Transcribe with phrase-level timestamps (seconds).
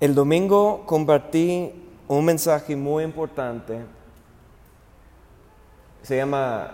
[0.00, 1.70] El domingo compartí
[2.08, 3.80] un mensaje muy importante.
[6.02, 6.72] Se llama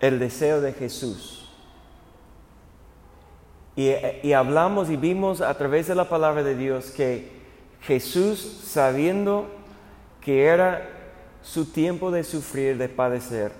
[0.00, 1.50] El deseo de Jesús.
[3.76, 3.90] Y,
[4.22, 7.28] y, hablamos y vimos a través de la palabra de Dios que
[7.82, 9.46] Jesús, sabiendo
[10.22, 10.88] que era
[11.42, 13.52] su tiempo de sufrir, de padecer,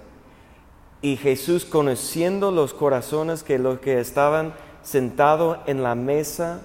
[1.03, 6.63] y Jesús conociendo los corazones que los que estaban sentados en la mesa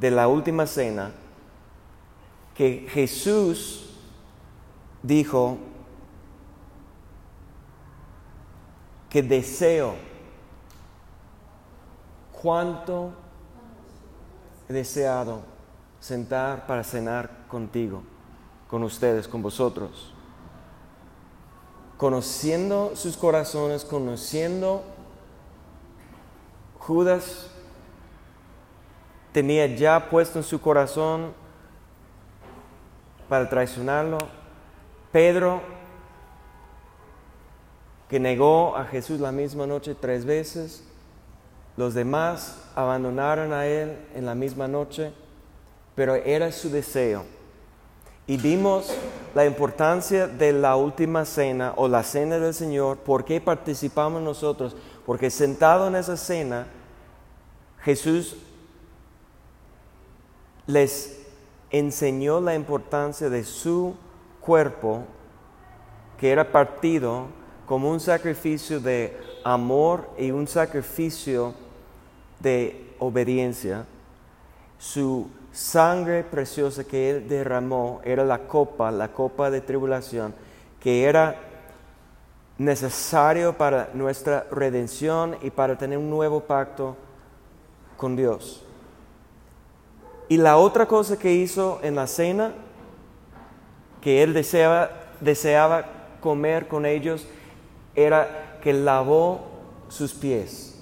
[0.00, 1.12] de la última cena,
[2.54, 3.90] que Jesús
[5.02, 5.58] dijo
[9.10, 9.94] que deseo
[12.32, 13.12] cuánto
[14.68, 15.42] he deseado
[16.00, 18.02] sentar para cenar contigo,
[18.68, 20.14] con ustedes, con vosotros.
[21.98, 24.82] Conociendo sus corazones, conociendo
[26.78, 27.50] Judas
[29.32, 31.32] tenía ya puesto en su corazón
[33.28, 34.18] para traicionarlo.
[35.12, 35.60] Pedro,
[38.08, 40.84] que negó a Jesús la misma noche tres veces.
[41.76, 45.12] Los demás abandonaron a él en la misma noche,
[45.94, 47.24] pero era su deseo.
[48.26, 48.92] Y vimos
[49.34, 52.98] la importancia de la última cena o la cena del Señor.
[52.98, 54.76] ¿Por qué participamos nosotros?
[55.06, 56.66] Porque sentado en esa cena,
[57.80, 58.36] Jesús
[60.66, 61.20] les
[61.70, 63.94] enseñó la importancia de su
[64.40, 65.04] cuerpo,
[66.18, 67.26] que era partido
[67.66, 71.54] como un sacrificio de amor y un sacrificio
[72.40, 73.86] de obediencia.
[74.78, 80.34] Su sangre preciosa que él derramó era la copa, la copa de tribulación,
[80.80, 81.36] que era
[82.58, 86.96] necesario para nuestra redención y para tener un nuevo pacto
[87.96, 88.64] con Dios.
[90.30, 92.52] Y la otra cosa que hizo en la cena,
[94.00, 94.88] que él deseaba,
[95.20, 95.86] deseaba
[96.20, 97.26] comer con ellos,
[97.96, 99.40] era que lavó
[99.88, 100.80] sus pies.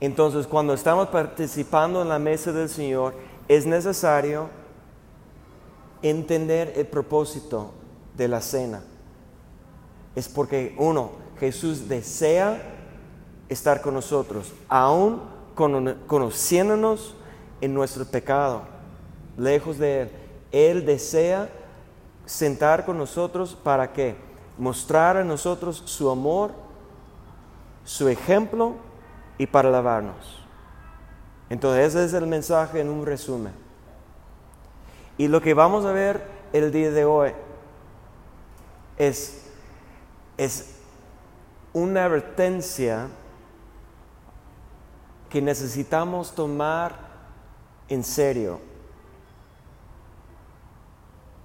[0.00, 3.12] Entonces, cuando estamos participando en la mesa del Señor,
[3.46, 4.48] es necesario
[6.00, 7.72] entender el propósito
[8.16, 8.82] de la cena.
[10.14, 12.62] Es porque, uno, Jesús desea
[13.50, 15.20] estar con nosotros, aún
[16.06, 17.16] conociéndonos
[17.60, 18.62] en nuestro pecado,
[19.36, 20.10] lejos de Él.
[20.52, 21.48] Él desea
[22.26, 24.16] sentar con nosotros para que
[24.58, 26.52] mostrar a nosotros su amor,
[27.84, 28.74] su ejemplo
[29.38, 30.40] y para lavarnos.
[31.48, 33.52] Entonces ese es el mensaje en un resumen.
[35.18, 36.22] Y lo que vamos a ver
[36.52, 37.32] el día de hoy
[38.96, 39.46] es,
[40.36, 40.76] es
[41.72, 43.08] una advertencia
[45.28, 47.09] que necesitamos tomar
[47.90, 48.60] en serio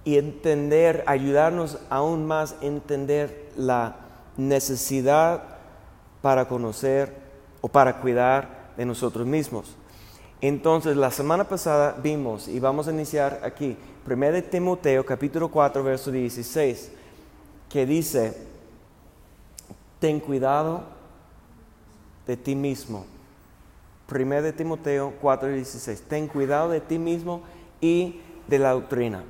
[0.04, 3.96] y entender, ayudarnos aún más a entender la
[4.36, 5.42] necesidad
[6.22, 7.12] para conocer
[7.60, 9.76] o para cuidar de nosotros mismos.
[10.40, 13.76] Entonces, la semana pasada vimos, y vamos a iniciar aquí,
[14.06, 16.92] 1 Timoteo capítulo 4, verso 16,
[17.68, 18.36] que dice,
[19.98, 20.84] ten cuidado
[22.28, 23.15] de ti mismo
[24.10, 26.02] 1 de Timoteo 4:16.
[26.08, 27.42] Ten cuidado de ti mismo
[27.80, 29.24] y de la doctrina.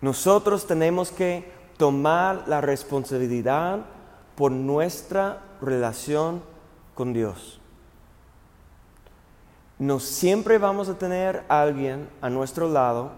[0.00, 3.84] Nosotros tenemos que tomar la responsabilidad
[4.34, 6.42] por nuestra relación
[6.94, 7.60] con Dios.
[9.78, 13.12] No siempre vamos a tener a alguien a nuestro lado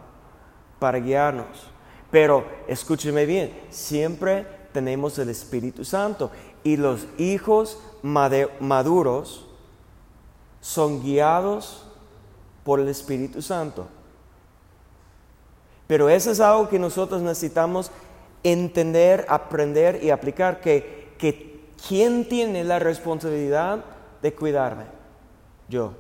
[0.79, 1.71] para guiarnos.
[2.11, 6.31] Pero escúcheme bien, siempre tenemos el Espíritu Santo
[6.65, 9.47] y los hijos maduros
[10.61, 11.85] son guiados
[12.65, 13.87] por el Espíritu Santo.
[15.87, 17.91] Pero eso es algo que nosotros necesitamos
[18.43, 23.85] entender, aprender y aplicar, que, que ¿quién tiene la responsabilidad
[24.21, 24.85] de cuidarme?
[25.69, 25.95] Yo.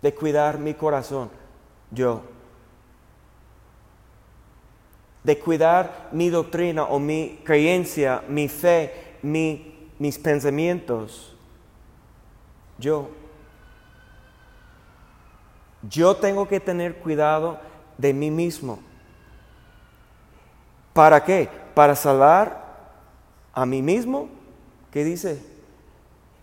[0.00, 1.30] De cuidar mi corazón.
[1.90, 2.22] Yo.
[5.24, 9.71] De cuidar mi doctrina o mi creencia, mi fe, mi
[10.02, 11.32] mis pensamientos,
[12.76, 13.08] yo.
[15.88, 17.60] Yo tengo que tener cuidado
[17.96, 18.80] de mí mismo.
[20.92, 21.48] ¿Para qué?
[21.72, 22.80] Para salvar
[23.54, 24.28] a mí mismo,
[24.90, 25.40] ¿qué dice?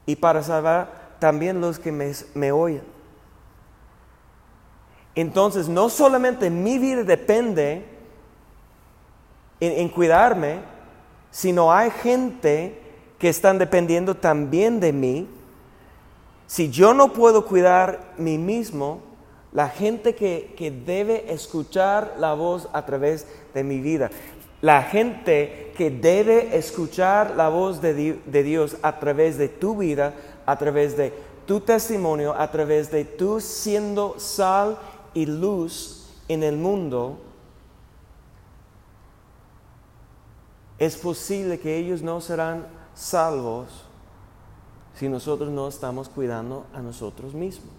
[0.06, 2.84] Y para salvar también los que me, me oyen.
[5.16, 7.84] Entonces, no solamente mi vida depende
[9.60, 10.62] en, en cuidarme,
[11.30, 12.86] sino hay gente
[13.20, 15.28] que están dependiendo también de mí,
[16.48, 19.02] Si yo no puedo cuidar mí mismo,
[19.52, 24.10] la gente que, que debe escuchar la voz a través de mi vida,
[24.62, 30.16] la gente que debe escuchar la voz de, de Dios a través de tu vida,
[30.48, 31.14] a través de
[31.46, 34.80] tu testimonio, a través de tú siendo sal
[35.14, 37.20] y luz en el mundo,
[40.80, 43.86] es posible que ellos no serán salvos
[44.94, 47.74] si nosotros no estamos cuidando a nosotros mismos.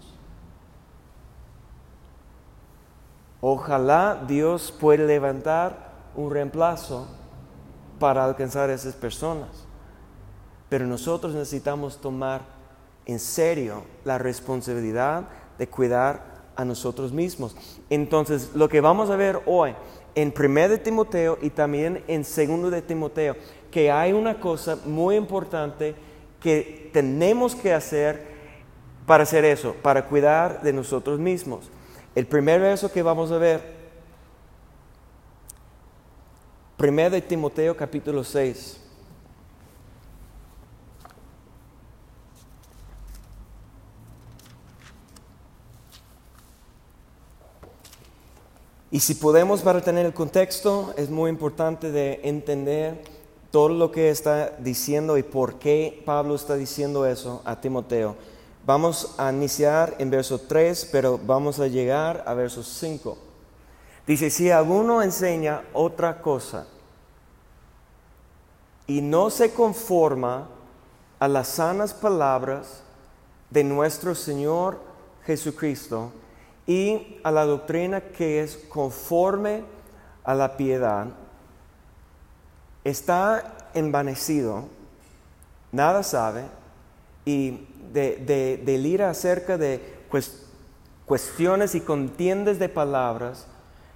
[3.39, 7.07] Ojalá Dios pueda levantar un reemplazo
[7.99, 9.49] para alcanzar a esas personas.
[10.69, 12.41] Pero nosotros necesitamos tomar
[13.05, 15.27] en serio la responsabilidad
[15.59, 16.23] de cuidar
[16.55, 17.55] a nosotros mismos.
[17.89, 19.75] Entonces, lo que vamos a ver hoy
[20.15, 23.35] en 1 de Timoteo y también en 2 de Timoteo,
[23.71, 25.95] que hay una cosa muy importante
[26.41, 28.29] que tenemos que hacer
[29.05, 31.69] para hacer eso, para cuidar de nosotros mismos.
[32.13, 33.81] El primer verso que vamos a ver,
[36.77, 38.79] 1 de Timoteo capítulo 6.
[48.93, 53.20] Y si podemos para tener el contexto, es muy importante de entender
[53.51, 58.15] todo lo que está diciendo y por qué Pablo está diciendo eso a Timoteo.
[58.65, 63.17] Vamos a iniciar en verso 3, pero vamos a llegar a verso 5.
[64.07, 66.67] Dice, si alguno enseña otra cosa
[68.87, 70.47] y no se conforma
[71.19, 72.81] a las sanas palabras
[73.49, 74.79] de nuestro Señor
[75.25, 76.11] Jesucristo,
[76.67, 79.63] y a la doctrina que es conforme
[80.23, 81.07] a la piedad,
[82.83, 84.65] está envanecido,
[85.71, 86.45] nada sabe
[87.25, 89.99] y de, delira acerca de
[91.05, 93.47] cuestiones y contiendes de palabras,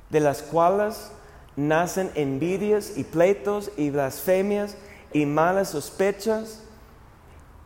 [0.09, 1.11] de las cuales
[1.55, 4.75] nacen envidias y pleitos y blasfemias
[5.13, 6.61] y malas sospechas,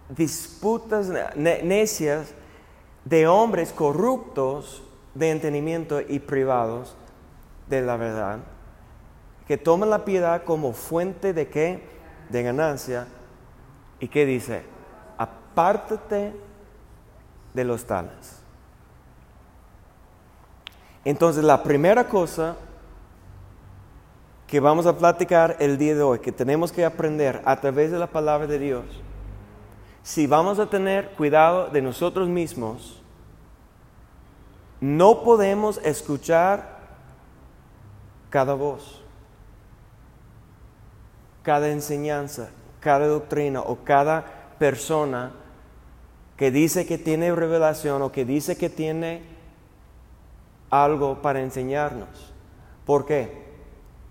[0.09, 2.27] disputas necias
[3.05, 4.83] de hombres corruptos
[5.15, 6.95] de entendimiento y privados
[7.67, 8.39] de la verdad,
[9.49, 11.81] que toman la piedad como fuente de qué?
[12.29, 13.07] De ganancia.
[13.99, 14.61] ¿Y qué dice?
[15.17, 16.35] Apártate
[17.55, 18.43] de los tales.
[21.03, 22.57] Entonces, la primera cosa
[24.45, 27.97] que vamos a platicar el día de hoy, que tenemos que aprender a través de
[27.97, 28.85] la palabra de Dios,
[30.03, 33.01] si vamos a tener cuidado de nosotros mismos,
[34.79, 36.77] no podemos escuchar
[38.29, 38.98] cada voz,
[41.49, 44.23] cada enseñanza, cada doctrina o cada
[44.59, 45.31] persona
[46.37, 49.23] que dice que tiene revelación o que dice que tiene
[50.69, 52.35] algo para enseñarnos.
[52.85, 53.47] ¿Por qué?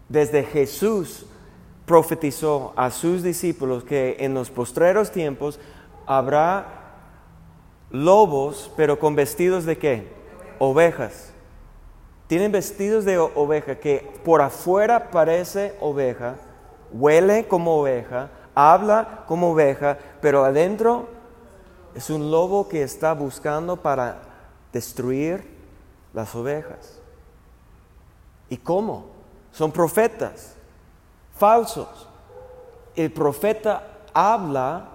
[0.08, 1.26] Desde Jesús
[1.87, 5.61] profetizó a sus discípulos que en los postreros tiempos
[6.06, 6.67] habrá
[7.93, 10.08] lobos, pero con vestidos de qué?
[10.58, 11.32] ovejas.
[12.26, 16.34] Tienen vestidos de oveja que por afuera parece oveja,
[16.93, 21.08] huele como oveja, habla como oveja, pero adentro
[21.94, 24.20] es un lobo que está buscando para
[24.73, 25.44] destruir
[26.12, 26.98] las ovejas.
[28.48, 29.06] ¿Y cómo?
[29.53, 30.55] Son profetas
[31.36, 32.08] falsos.
[32.94, 34.89] El profeta habla,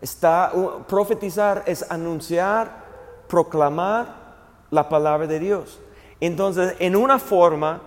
[0.00, 0.52] está
[0.88, 2.84] profetizar es anunciar,
[3.28, 4.06] proclamar
[4.70, 5.78] la palabra de Dios.
[6.20, 7.80] Entonces, en una forma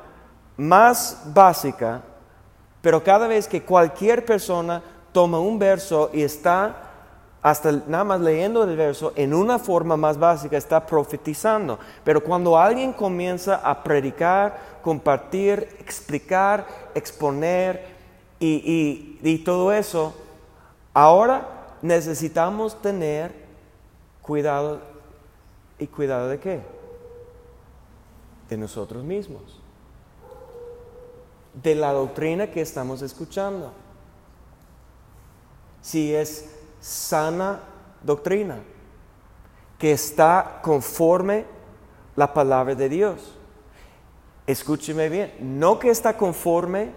[0.56, 2.02] más básica,
[2.88, 6.90] pero cada vez que cualquier persona toma un verso y está
[7.42, 11.80] hasta nada más leyendo el verso, en una forma más básica está profetizando.
[12.06, 16.66] Pero cuando alguien comienza a predicar, compartir, explicar,
[16.96, 17.88] exponer
[18.40, 20.16] y, y todo eso,
[20.94, 23.36] ahora necesitamos tener
[24.22, 24.80] cuidado.
[25.78, 26.78] ¿Y cuidado de qué?
[28.50, 29.57] de nosotros mismos,
[31.62, 33.72] de la doctrina que estamos escuchando.
[35.82, 36.50] Si es
[36.80, 37.62] sana
[38.04, 38.60] doctrina,
[39.78, 41.46] que está conforme
[42.16, 43.34] la palabra de Dios.
[44.46, 46.92] Escúcheme bien, no que está conforme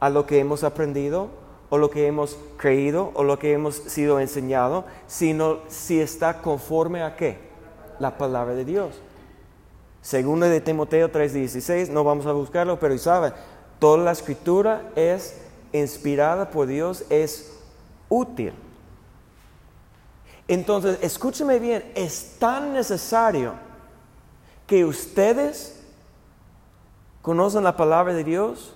[0.00, 1.28] a lo que hemos aprendido
[1.70, 7.02] o lo que hemos creído o lo que hemos sido enseñado, sino si está conforme
[7.02, 7.38] a qué?
[7.98, 9.00] La palabra de Dios.
[10.02, 13.32] Segundo de Timoteo 3:16, no vamos a buscarlo, pero sabe,
[13.80, 15.40] toda la escritura es
[15.72, 17.58] inspirada por Dios, es
[18.08, 18.52] útil.
[20.46, 23.54] Entonces, escúcheme bien, es tan necesario
[24.66, 25.82] que ustedes
[27.22, 28.74] conocen la palabra de Dios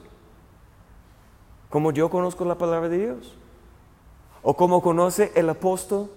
[1.75, 3.35] como yo conozco la palabra de Dios.
[4.45, 6.09] O como conoce el apóstol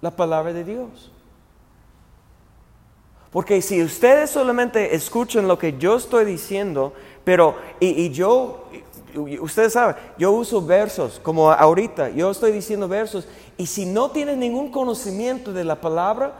[0.00, 1.12] la palabra de Dios.
[3.38, 6.92] Porque si ustedes solamente escuchan lo que yo estoy diciendo,
[7.22, 8.64] pero, y, yo,
[9.40, 14.40] ustedes saben, yo uso versos, como ahorita, yo estoy diciendo versos, y si no tienen
[14.40, 16.32] ningún conocimiento de la palabra,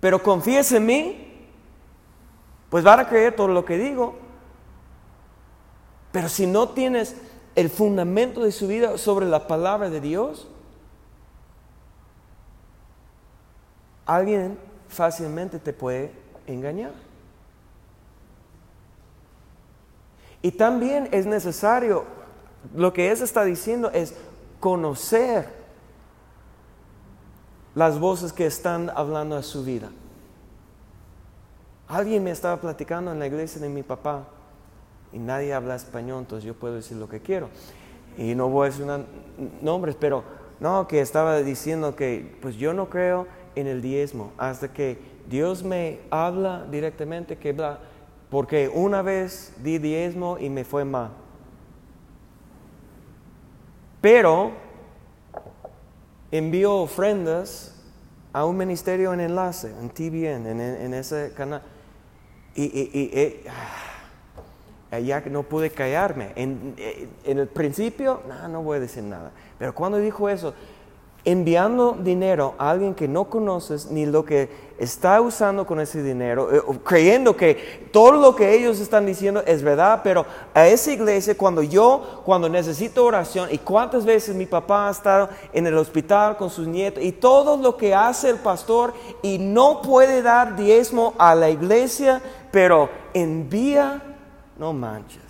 [0.00, 1.46] pero confíes en mí,
[2.68, 4.16] pues van a creer todo lo que digo.
[6.12, 7.16] Pero si no tienes
[7.54, 10.46] el fundamento de su vida sobre la palabra de Dios,
[14.04, 14.58] alguien
[14.94, 16.12] fácilmente te puede
[16.46, 16.92] engañar.
[20.40, 22.04] Y también es necesario,
[22.74, 24.14] lo que eso está diciendo es
[24.60, 25.48] conocer
[27.74, 29.90] las voces que están hablando a su vida.
[31.88, 34.24] Alguien me estaba platicando en la iglesia de mi papá
[35.12, 37.48] y nadie habla español, entonces yo puedo decir lo que quiero.
[38.16, 38.86] Y no voy a decir
[39.60, 40.24] nombres, pero
[40.60, 45.62] no, que estaba diciendo que pues yo no creo en el diezmo hasta que Dios
[45.62, 47.54] me habla directamente que
[48.30, 51.10] porque una vez di diezmo y me fue mal.
[54.00, 54.52] Pero
[56.30, 57.74] envío ofrendas
[58.32, 61.62] a un ministerio en enlace, en TBN, en, ese canal.
[62.54, 63.44] Y, y, eh,
[65.02, 66.32] ya no pude callarme.
[66.34, 66.74] En,
[67.24, 69.30] en el principio, no, no voy a decir nada.
[69.58, 70.54] Pero cuando dijo eso,
[71.24, 76.52] enviando dinero a alguien que no conoces ni lo que está usando con ese dinero,
[76.52, 81.36] eh, creyendo que todo lo que ellos están diciendo es verdad, pero a esa iglesia
[81.36, 86.36] cuando yo, cuando necesito oración, y cuántas veces mi papá ha estado en el hospital
[86.36, 91.14] con sus nietos, y todo lo que hace el pastor y no puede dar diezmo
[91.18, 94.02] a la iglesia, pero envía,
[94.58, 95.23] no manches.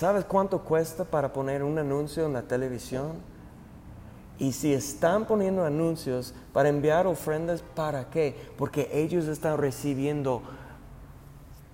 [0.00, 3.18] ¿Sabes cuánto cuesta para poner un anuncio en la televisión?
[4.38, 8.34] Y si están poniendo anuncios para enviar ofrendas, ¿para qué?
[8.56, 10.40] Porque ellos están recibiendo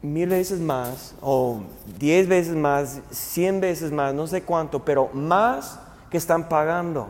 [0.02, 1.60] mil veces más, o
[2.00, 5.78] diez veces más, cien veces más, no sé cuánto, pero más
[6.10, 7.08] que están pagando.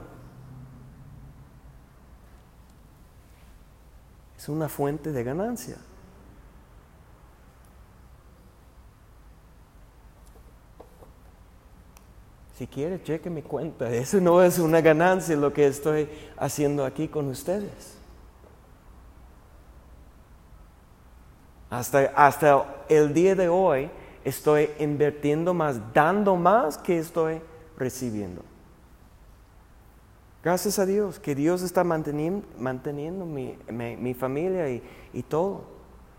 [4.37, 5.78] Es una fuente de ganancia.
[12.56, 13.90] Si quiere, cheque mi cuenta.
[13.92, 16.08] Eso no es una ganancia lo que estoy
[16.38, 17.96] haciendo aquí con ustedes.
[21.68, 23.90] Hasta, hasta el día de hoy
[24.25, 27.42] estoy invirtiendo más, dando más que estoy
[27.76, 28.42] recibiendo.
[30.42, 34.82] Gracias a Dios, que Dios está manteniendo, mi, mi, familia y,
[35.12, 35.64] y todo.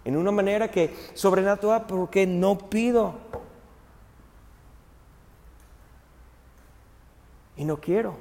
[0.04, 3.16] En una manera que sobrenatural, porque no pido.
[7.58, 8.16] Y no quiero.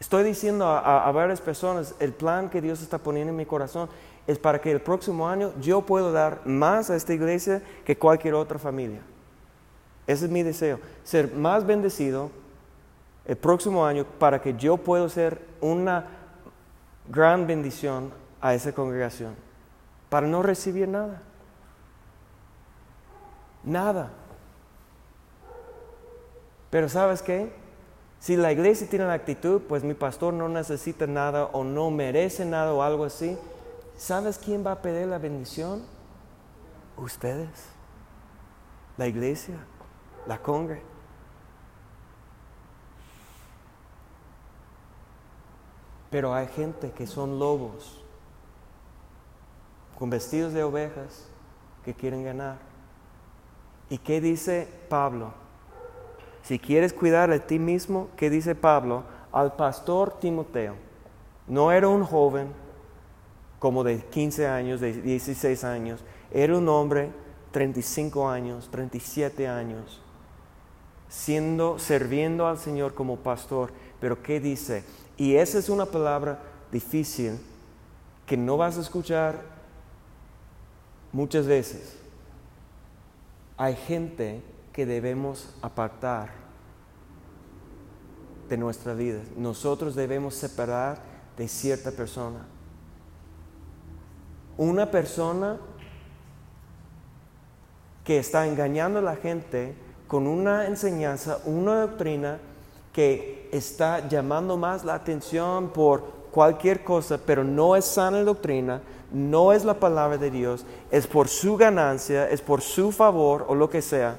[0.00, 3.90] Estoy diciendo a, varias personas, el plan que Dios está poniendo en mi corazón
[4.26, 8.34] es para que el próximo año yo pueda dar más a esta iglesia que cualquier
[8.34, 9.00] otra familia.
[10.06, 12.30] Ese es mi deseo, ser más bendecido
[13.26, 16.06] el próximo año para que yo pueda ser una
[17.08, 18.10] gran bendición
[18.40, 19.34] a esa congregación,
[20.08, 21.22] para no recibir nada.
[23.62, 24.10] Nada.
[26.70, 27.52] Pero ¿sabes qué?
[28.20, 32.44] Si la iglesia tiene la actitud, pues mi pastor no necesita nada o no merece
[32.44, 33.36] nada o algo así,
[33.96, 35.82] ¿sabes quién va a pedir la bendición?
[36.96, 37.48] Ustedes,
[38.96, 39.56] la iglesia,
[40.26, 40.82] la congre.
[46.10, 48.04] Pero hay gente que son lobos,
[49.98, 51.26] con vestidos de ovejas,
[51.84, 52.58] que quieren ganar.
[53.88, 55.32] ¿Y qué dice Pablo?
[56.42, 59.04] Si quieres cuidar de ti mismo, ¿qué dice Pablo?
[59.32, 60.74] Al pastor Timoteo.
[61.46, 62.48] No era un joven
[63.58, 66.02] como de 15 años, de 16 años.
[66.30, 67.10] Era un hombre
[67.52, 70.00] 35 años, 37 años,
[71.08, 73.72] siendo, sirviendo al Señor como pastor.
[74.00, 74.84] Pero ¿qué dice?
[75.16, 76.40] Y esa es una palabra
[76.72, 77.38] difícil
[78.26, 79.42] que no vas a escuchar
[81.12, 81.96] muchas veces.
[83.56, 84.40] Hay gente
[84.72, 86.30] que debemos apartar
[88.48, 89.20] de nuestra vida.
[89.36, 90.98] Nosotros debemos separar
[91.36, 92.46] de cierta persona.
[94.56, 95.58] Una persona
[98.04, 99.74] que está engañando a la gente
[100.08, 102.38] con una enseñanza, una doctrina
[102.92, 108.80] que está llamando más la atención por cualquier cosa, pero no es sana doctrina,
[109.12, 113.54] no es la palabra de Dios, es por su ganancia, es por su favor o
[113.54, 114.18] lo que sea.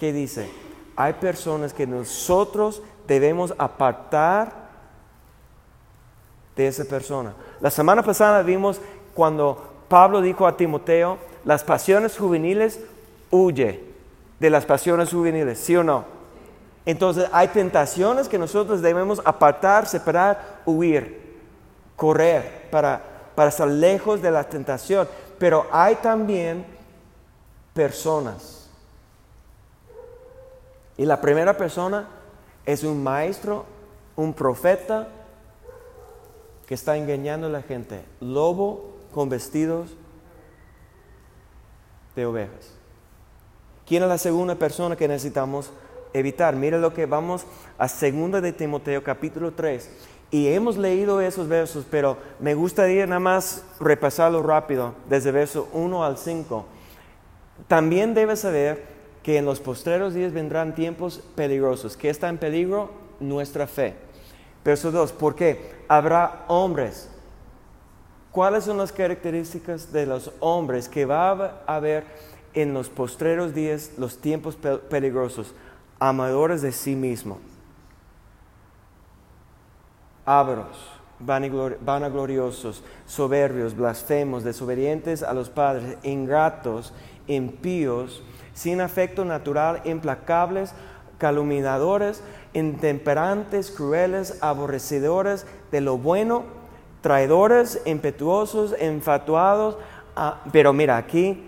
[0.00, 0.48] ¿Qué dice?
[0.96, 4.50] Hay personas que nosotros debemos apartar
[6.56, 7.34] de esa persona.
[7.60, 8.80] La semana pasada vimos
[9.12, 12.80] cuando Pablo dijo a Timoteo, las pasiones juveniles
[13.30, 13.84] huye
[14.38, 16.06] de las pasiones juveniles, ¿sí o no?
[16.86, 21.36] Entonces hay tentaciones que nosotros debemos apartar, separar, huir,
[21.94, 23.02] correr para,
[23.34, 25.06] para estar lejos de la tentación.
[25.38, 26.64] Pero hay también
[27.74, 28.59] personas.
[31.00, 32.06] Y la primera persona
[32.66, 33.64] es un maestro,
[34.16, 35.08] un profeta
[36.66, 38.04] que está engañando a la gente.
[38.20, 39.96] Lobo con vestidos
[42.14, 42.74] de ovejas.
[43.86, 45.72] ¿Quién es la segunda persona que necesitamos
[46.12, 46.54] evitar?
[46.54, 47.46] Mire lo que vamos
[47.78, 49.90] a segunda de Timoteo capítulo 3.
[50.30, 56.04] Y hemos leído esos versos, pero me gustaría nada más repasarlo rápido, desde verso 1
[56.04, 56.66] al 5.
[57.68, 58.89] También debes saber
[59.22, 61.96] que en los postreros días vendrán tiempos peligrosos.
[61.96, 62.90] ¿Qué está en peligro?
[63.20, 63.94] Nuestra fe.
[64.64, 65.72] Verso 2, ¿por qué?
[65.88, 67.10] Habrá hombres.
[68.32, 71.30] ¿Cuáles son las características de los hombres que va
[71.66, 72.04] a haber
[72.54, 74.56] en los postreros días, los tiempos
[74.88, 75.54] peligrosos?
[75.98, 77.38] Amadores de sí mismos,
[80.24, 80.78] ávaros,
[81.18, 86.94] vanagloriosos, soberbios, blasfemos, desobedientes a los padres, ingratos,
[87.26, 88.22] impíos,
[88.60, 90.74] sin afecto natural, implacables,
[91.16, 96.44] calumniadores, intemperantes, crueles, aborrecidores de lo bueno,
[97.00, 99.78] traidores, impetuosos, enfatuados.
[100.14, 101.42] Ah, pero mira, aquí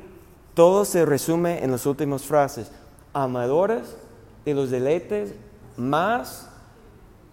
[0.54, 2.72] todo se resume en las últimas frases.
[3.12, 3.94] Amadores
[4.46, 5.34] de los deleites
[5.76, 6.48] más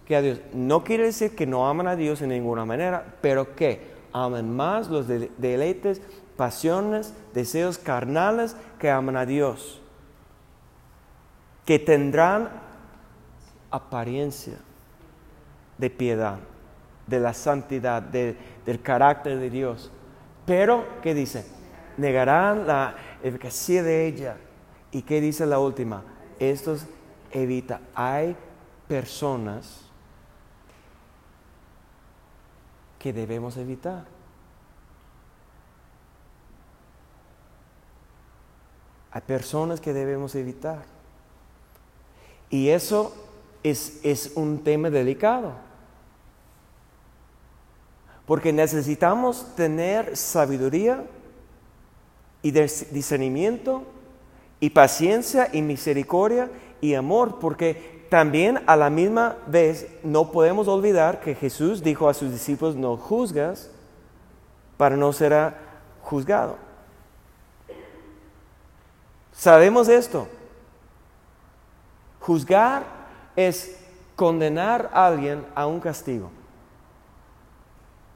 [0.04, 0.40] que a Dios.
[0.52, 3.80] No quiere decir que no aman a Dios en ninguna manera, pero que
[4.12, 6.02] aman más los deleites,
[6.40, 9.78] pasiones, deseos carnales que aman a Dios.
[11.66, 12.48] Que tendrán
[13.70, 14.56] apariencia
[15.76, 16.38] de piedad,
[17.06, 19.90] de la santidad, del carácter de Dios.
[20.46, 21.44] Pero, ¿qué dice?
[21.98, 24.38] Negarán la eficacia de ella.
[24.92, 26.04] ¿Y qué dice la última?
[26.38, 26.86] Estos
[27.32, 27.82] evita.
[27.94, 28.34] Hay
[28.88, 29.82] personas
[32.98, 34.19] que debemos evitar.
[39.12, 40.82] Hay personas que debemos evitar.
[42.48, 43.14] Y eso
[43.62, 45.52] es, es un tema delicado.
[48.26, 51.04] Porque necesitamos tener sabiduría
[52.42, 53.82] y discernimiento
[54.60, 61.20] y paciencia y misericordia y amor, porque también a la misma vez no podemos olvidar
[61.20, 63.70] que Jesús dijo a sus discípulos, no juzgas
[64.76, 65.54] para no ser
[66.02, 66.56] juzgado.
[69.40, 70.28] Sabemos esto.
[72.20, 72.84] Juzgar
[73.34, 73.74] es
[74.14, 76.30] condenar a alguien a un castigo.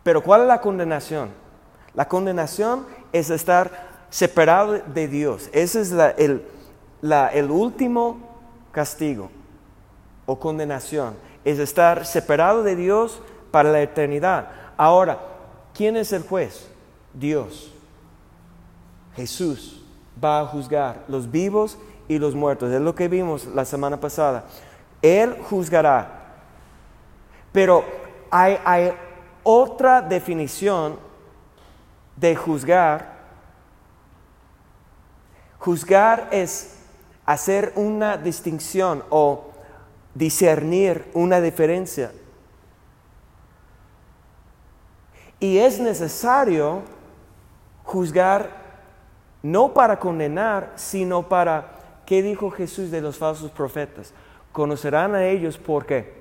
[0.02, 1.30] Pero ¿cuál es la condenación?
[1.94, 5.48] La condenación es estar separado de Dios.
[5.54, 6.44] Ese es el,
[7.00, 8.18] el último
[8.70, 9.30] castigo
[10.26, 11.16] o condenación.
[11.42, 14.50] Es estar separado de Dios para la eternidad.
[14.76, 15.20] Ahora,
[15.72, 16.68] ¿quién es el juez?
[17.14, 17.72] Dios.
[19.16, 19.83] Jesús
[20.24, 22.72] va a juzgar los vivos y los muertos.
[22.72, 24.44] Es lo que vimos la semana pasada.
[25.02, 26.22] Él juzgará.
[27.52, 27.84] Pero
[28.30, 28.92] hay, hay
[29.42, 30.98] otra definición
[32.16, 33.14] de juzgar.
[35.58, 36.76] Juzgar es
[37.26, 39.50] hacer una distinción o
[40.14, 42.12] discernir una diferencia.
[45.40, 46.82] Y es necesario
[47.84, 48.63] juzgar
[49.44, 54.14] no para condenar, sino para, ¿qué dijo Jesús de los falsos profetas?
[54.52, 56.14] Conocerán a ellos porque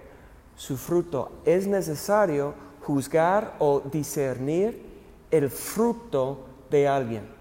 [0.57, 4.85] su fruto es necesario juzgar o discernir
[5.31, 7.32] el fruto de alguien.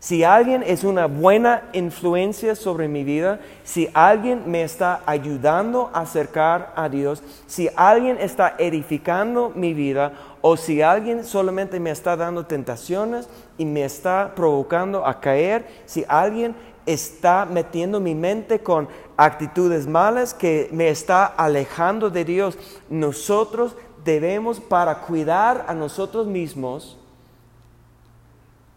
[0.00, 6.00] Si alguien es una buena influencia sobre mi vida, si alguien me está ayudando a
[6.00, 12.16] acercar a Dios, si alguien está edificando mi vida o si alguien solamente me está
[12.16, 18.88] dando tentaciones y me está provocando a caer, si alguien está metiendo mi mente con
[19.18, 22.56] actitudes malas que me está alejando de Dios,
[22.88, 26.96] nosotros debemos para cuidar a nosotros mismos,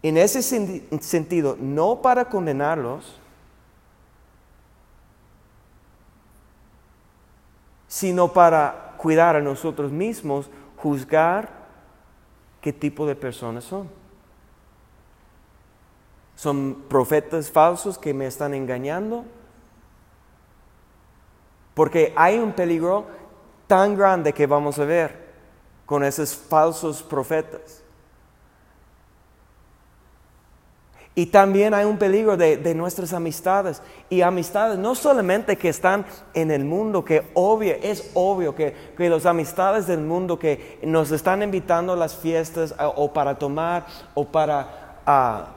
[0.04, 3.18] en ese sentido, no para condenarlos,
[7.88, 11.48] sino para cuidar a nosotros mismos, juzgar
[12.60, 13.88] qué tipo de personas son.
[16.36, 19.24] ¿Son profetas falsos que me están engañando?
[21.72, 23.06] Porque hay un peligro
[23.66, 25.32] tan grande que vamos a ver
[25.86, 27.83] con esos falsos profetas.
[31.16, 33.80] Y también hay un peligro de, nuestras amistades.
[34.10, 39.08] Y amistades no solamente que están en el mundo, que obvio, es obvio que, que
[39.08, 44.24] las amistades del mundo que nos están invitando a las fiestas o para tomar o
[44.24, 45.54] para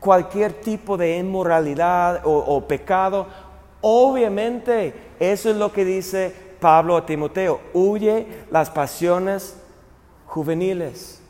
[0.00, 3.26] cualquier tipo de inmoralidad o pecado,
[3.82, 9.56] obviamente eso es lo que dice Pablo a Timoteo, huye las pasiones
[10.26, 11.21] juveniles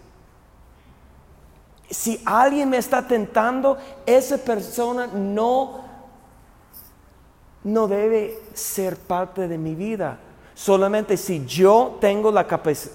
[1.92, 3.76] si alguien me está tentando,
[4.07, 5.85] esa persona no,
[7.64, 10.18] no debe ser parte de mi vida.
[10.55, 12.46] Solamente si yo tengo la,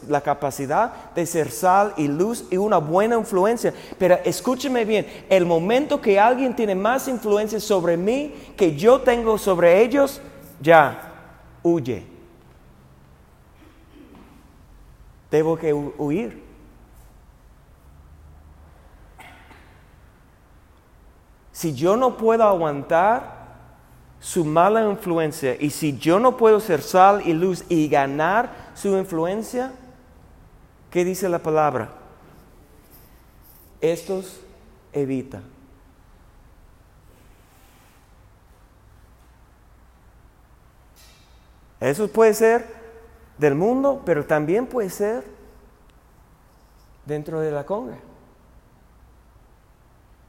[0.08, 3.74] la, capacidad de ser sal y luz y una buena influencia.
[3.98, 9.38] Pero escúcheme bien, el momento que alguien tiene más influencia sobre mí que yo tengo
[9.38, 10.22] sobre ellos,
[10.62, 11.14] ya,
[11.62, 12.06] huye.
[15.30, 16.47] Debo que huir.
[21.58, 23.36] Si yo no puedo aguantar
[24.20, 28.96] su mala influencia y si yo no puedo ser sal y luz y ganar su
[28.96, 29.72] influencia,
[30.92, 31.90] ¿qué dice la palabra?
[33.82, 34.40] Estos
[34.94, 35.42] evita.
[41.80, 42.68] Eso puede ser
[43.40, 45.24] del mundo, pero también puede ser
[47.04, 48.07] dentro de la congregación.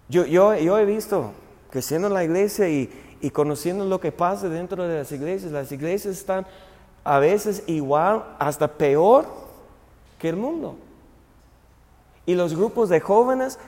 [0.09, 1.33] Yo, yo, he visto,
[1.71, 2.91] creciendo en la iglesia y,
[3.21, 6.47] y conociendo lo que pasa dentro de las iglesias, las iglesias están
[7.05, 9.27] a veces igual, hasta peor
[10.19, 10.77] que el mundo.
[12.27, 13.59] Y los grupos de jóvenes,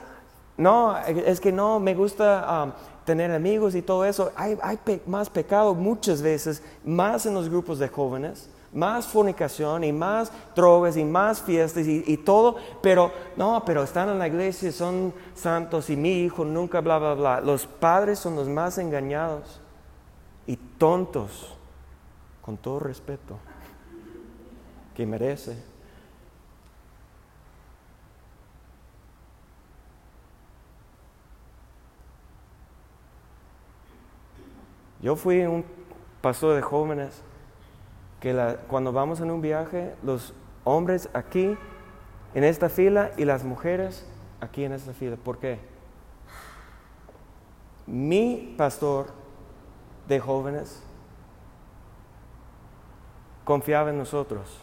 [0.56, 2.72] no, es que no, me gusta um,
[3.04, 4.32] tener amigos y todo eso.
[4.36, 9.92] Hay, hay más pecado muchas veces, más en los grupos de jóvenes más fornicación y
[9.92, 15.12] más drogas y más fiestas y, todo, pero no, pero están en la iglesia, son
[15.34, 17.40] santos y mi hijo nunca, bla, bla, bla.
[17.40, 19.60] Los padres son los más engañados
[20.46, 21.54] y tontos,
[22.42, 23.38] con todo respeto,
[24.94, 25.70] que merece.
[35.02, 35.64] Yo fui un
[36.20, 37.22] pastor de jóvenes
[38.20, 41.56] que cuando vamos en un viaje, los hombres aquí
[42.34, 44.06] en esta fila y las mujeres
[44.40, 45.16] aquí en esta fila.
[45.16, 45.58] ¿Por qué?
[47.86, 49.06] Mi pastor
[50.06, 50.82] de jóvenes
[53.44, 54.58] confiaba en nosotros.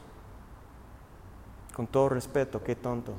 [1.76, 3.14] Con todo respeto, qué tonto.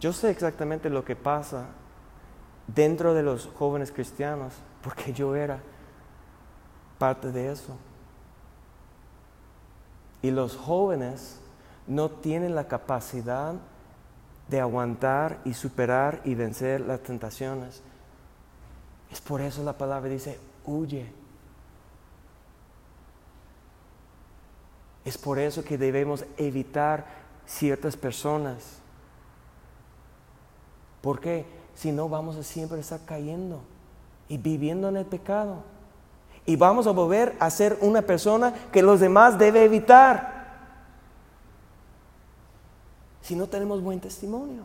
[0.00, 1.66] Yo sé exactamente lo que pasa
[2.68, 5.60] dentro de los jóvenes cristianos, porque yo era
[6.98, 7.76] parte de eso.
[10.20, 11.38] Y los jóvenes
[11.86, 13.54] no tienen la capacidad
[14.48, 17.82] de aguantar y superar y vencer las tentaciones.
[19.10, 21.12] Es por eso la palabra dice, huye.
[25.04, 27.06] Es por eso que debemos evitar
[27.46, 28.78] ciertas personas.
[31.00, 33.60] Porque si no vamos a siempre estar cayendo
[34.28, 35.62] y viviendo en el pecado
[36.48, 40.48] y vamos a volver a ser una persona que los demás deben evitar
[43.20, 44.62] si no tenemos buen testimonio.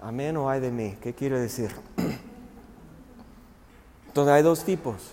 [0.00, 0.96] Amén o hay de mí.
[1.02, 1.74] ¿Qué quiere decir?
[4.06, 5.10] Entonces hay dos tipos.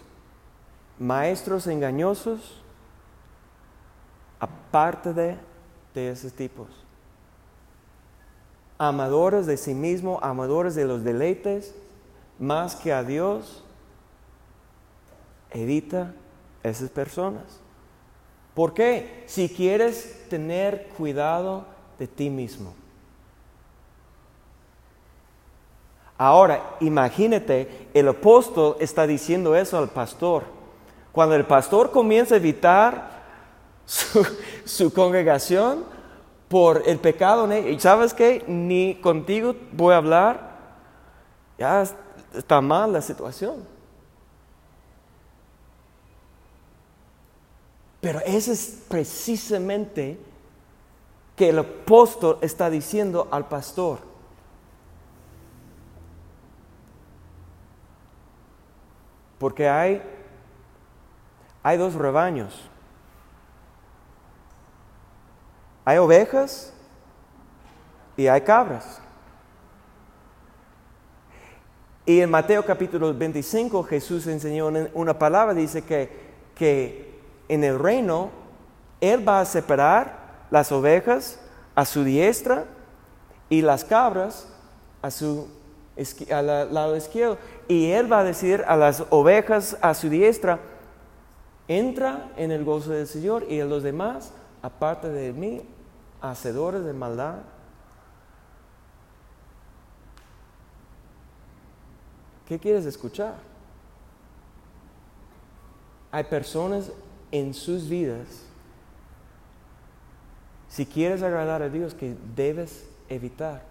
[0.99, 2.61] Maestros engañosos,
[4.39, 5.35] aparte de,
[5.95, 6.67] de esos tipos.
[8.77, 11.73] Amadores de sí mismo, amadores de los deleites,
[12.37, 13.64] más que a Dios
[15.51, 16.13] evita
[16.63, 17.43] esas personas.
[18.53, 19.23] ¿Por qué?
[19.27, 21.65] Si quieres tener cuidado
[21.99, 22.73] de ti mismo.
[26.17, 30.43] Ahora, imagínate, el apóstol está diciendo eso al pastor.
[31.11, 33.23] Cuando el pastor comienza a evitar
[34.65, 35.83] su, congregación
[36.47, 40.55] por el pecado, y sabes qué, ni contigo voy a hablar,
[41.57, 41.83] ya
[42.33, 43.74] está mal la situación.
[48.05, 50.15] Pero ese es precisamente
[51.35, 53.97] que el apóstol está diciendo al pastor.
[59.39, 60.03] Porque hay,
[61.63, 62.69] hay dos rebaños.
[65.83, 66.71] Hay ovejas
[68.15, 69.01] y hay cabras.
[72.05, 77.04] Y en Mateo capítulo 25 Jesús enseñó una palabra, dice que, que
[77.47, 78.29] en el reino
[79.01, 81.39] Él va a separar las ovejas
[81.75, 82.65] a su diestra
[83.49, 84.47] y las cabras
[85.01, 85.47] a su
[86.31, 87.37] al lado izquierdo.
[87.67, 90.59] Y Él va a decir a las ovejas a su diestra,
[91.67, 94.31] entra en el gozo del Señor y a los demás,
[94.61, 95.61] aparte de mí,
[96.21, 97.35] hacedores de maldad.
[102.47, 103.35] ¿Qué quieres escuchar?
[106.11, 106.91] Hay personas
[107.39, 108.27] en sus vidas,
[110.69, 113.63] si quieres agradar a Dios, que debes evitar.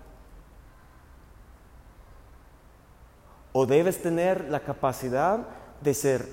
[3.52, 5.46] O debes tener la capacidad
[5.80, 6.28] de ser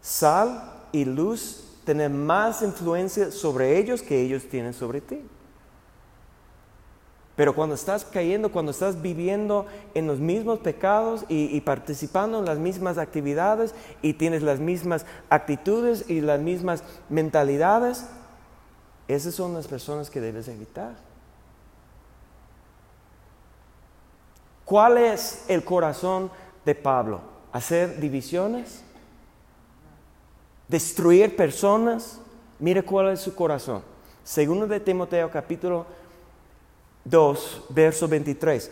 [0.00, 5.20] sal y luz, tener más influencia sobre ellos que ellos tienen sobre ti.
[7.36, 12.58] Pero cuando estás cayendo, cuando estás viviendo en los mismos pecados y, participando en las
[12.58, 18.06] mismas actividades y tienes las mismas actitudes y las mismas mentalidades,
[19.08, 20.94] esas son las personas que debes evitar.
[24.64, 26.30] ¿Cuál es el corazón
[26.64, 27.20] de Pablo?
[27.52, 28.82] ¿Hacer divisiones?
[30.68, 32.20] ¿Destruir personas?
[32.60, 33.82] Mire cuál es su corazón.
[34.22, 35.84] Segundo de Timoteo capítulo
[37.04, 38.70] 2, verso 23.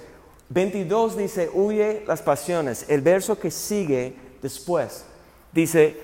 [0.48, 2.86] 22 dice, huye las pasiones.
[2.88, 5.04] El verso que sigue después
[5.52, 5.96] dice,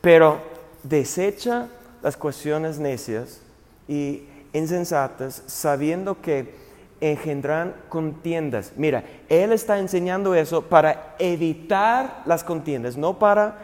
[0.00, 0.40] pero
[0.82, 1.68] desecha
[2.02, 3.40] las cuestiones necias
[3.88, 6.54] y insensatas, sabiendo que
[7.00, 8.72] engendran contiendas.
[8.76, 13.58] Mira, él está enseñando eso para evitar las contiendas, no para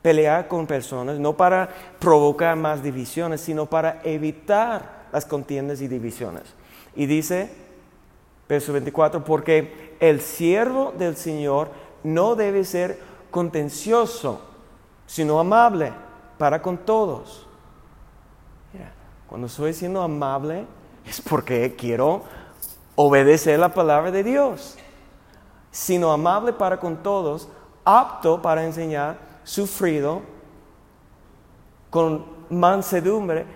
[0.00, 6.42] pelear con personas, no para provocar más divisiones, sino para evitar las contiendas y divisiones.
[6.94, 7.50] Y dice,
[8.48, 11.68] verso 24, porque el siervo del Señor
[12.02, 12.98] no debe ser
[13.30, 14.40] contencioso,
[15.06, 15.92] sino amable
[16.38, 17.46] para con todos.
[18.72, 18.92] Mira,
[19.26, 20.66] cuando estoy siendo amable
[21.06, 22.22] es porque quiero
[22.94, 24.76] obedecer la palabra de Dios,
[25.70, 27.48] sino amable para con todos,
[27.84, 30.22] apto para enseñar, sufrido,
[31.90, 33.46] con mansedumbre,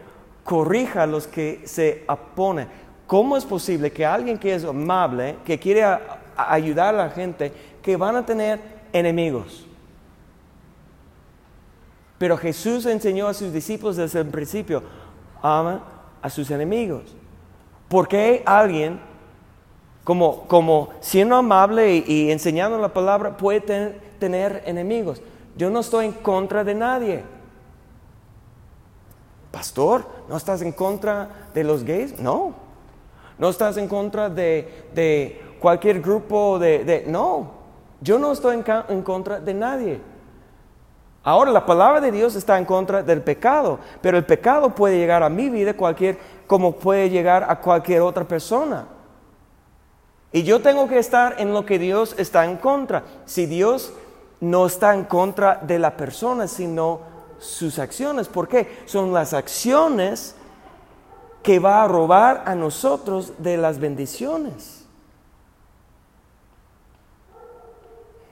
[0.45, 2.69] corrija a los que se oponen
[3.07, 5.85] ¿Cómo es posible que alguien que es amable, que quiere
[6.37, 8.61] ayudar a la gente, que van a tener
[8.93, 9.67] enemigos?
[12.19, 14.83] Pero Jesús enseñó a sus discípulos desde el principio,
[15.43, 15.85] ama
[16.21, 17.15] a sus enemigos.
[17.89, 18.99] ¿Por qué alguien,
[20.03, 23.61] como, como siendo amable y, enseñando la palabra, puede
[24.19, 25.23] tener enemigos?
[25.57, 27.25] Yo no estoy en contra de nadie.
[29.53, 32.19] Pastor, ¿no estás en contra de los gays?
[32.19, 32.66] No.
[33.39, 37.51] No estás en contra de, cualquier grupo de, No,
[38.01, 40.01] yo no estoy en, contra de nadie.
[41.23, 45.23] Ahora la palabra de Dios está en contra del pecado, pero el pecado puede llegar
[45.23, 48.87] a mi vida cualquier, como puede llegar a cualquier otra persona.
[50.31, 53.03] Y yo tengo que estar en lo que Dios está en contra.
[53.25, 53.93] Si Dios
[54.41, 57.01] no está en contra de la persona, sino
[57.39, 58.29] sus acciones.
[58.29, 58.83] ¿Por qué?
[58.87, 60.36] Son las acciones
[61.47, 64.85] que va a robar a nosotros de las bendiciones.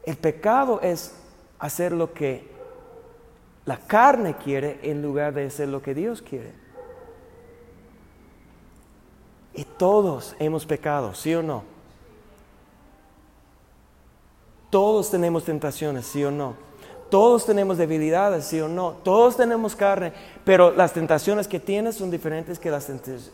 [0.02, 1.14] El pecado es
[1.60, 2.50] hacer lo que
[3.66, 6.54] la carne quiere en lugar de hacer lo que Dios quiere.
[9.54, 11.62] Y todos hemos pecado, ¿sí o no?
[14.70, 16.56] Todos tenemos tentaciones, ¿sí o no?
[17.14, 18.90] Todos tenemos debilidades, sí o no.
[18.90, 20.12] Todos tenemos carne,
[20.44, 23.30] pero las tentaciones que tienes son diferentes que las tentaciones.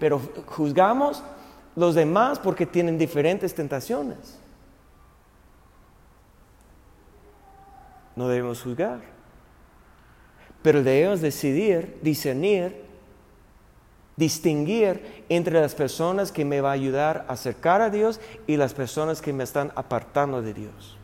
[0.00, 1.22] pero juzgamos
[1.76, 4.40] los demás porque tienen diferentes tentaciones.
[8.16, 8.98] No debemos juzgar,
[10.60, 12.74] pero debemos decidir, discernir,
[14.16, 18.74] distinguir entre las personas que me va a ayudar a acercar a Dios y las
[18.74, 20.96] personas que me están apartando de Dios.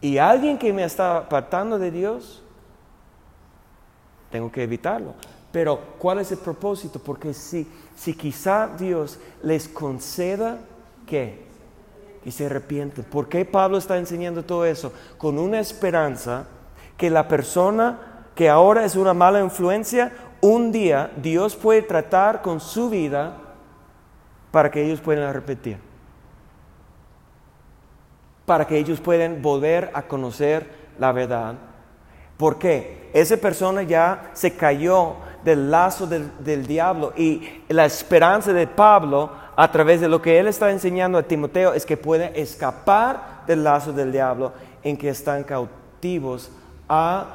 [0.00, 2.42] Y alguien que me está apartando de Dios,
[4.30, 5.14] tengo que evitarlo.
[5.52, 6.98] Pero ¿cuál es el propósito?
[6.98, 10.58] Porque si, si quizá Dios les conceda
[11.06, 11.46] que
[12.26, 13.04] y se arrepienten.
[13.04, 14.92] ¿Por qué Pablo está enseñando todo eso?
[15.16, 16.46] Con una esperanza
[16.96, 22.60] que la persona que ahora es una mala influencia un día Dios puede tratar con
[22.60, 23.36] su vida
[24.50, 25.78] para que ellos puedan repetir.
[28.46, 30.66] Para que ellos puedan volver a conocer
[30.98, 31.54] la verdad.
[32.38, 33.10] ¿Por qué?
[33.12, 39.30] Esa persona ya se cayó del lazo del, del, diablo y la esperanza de Pablo
[39.54, 43.62] a través de lo que él está enseñando a Timoteo es que puede escapar del
[43.62, 46.50] lazo del diablo en que están cautivos
[46.88, 47.26] a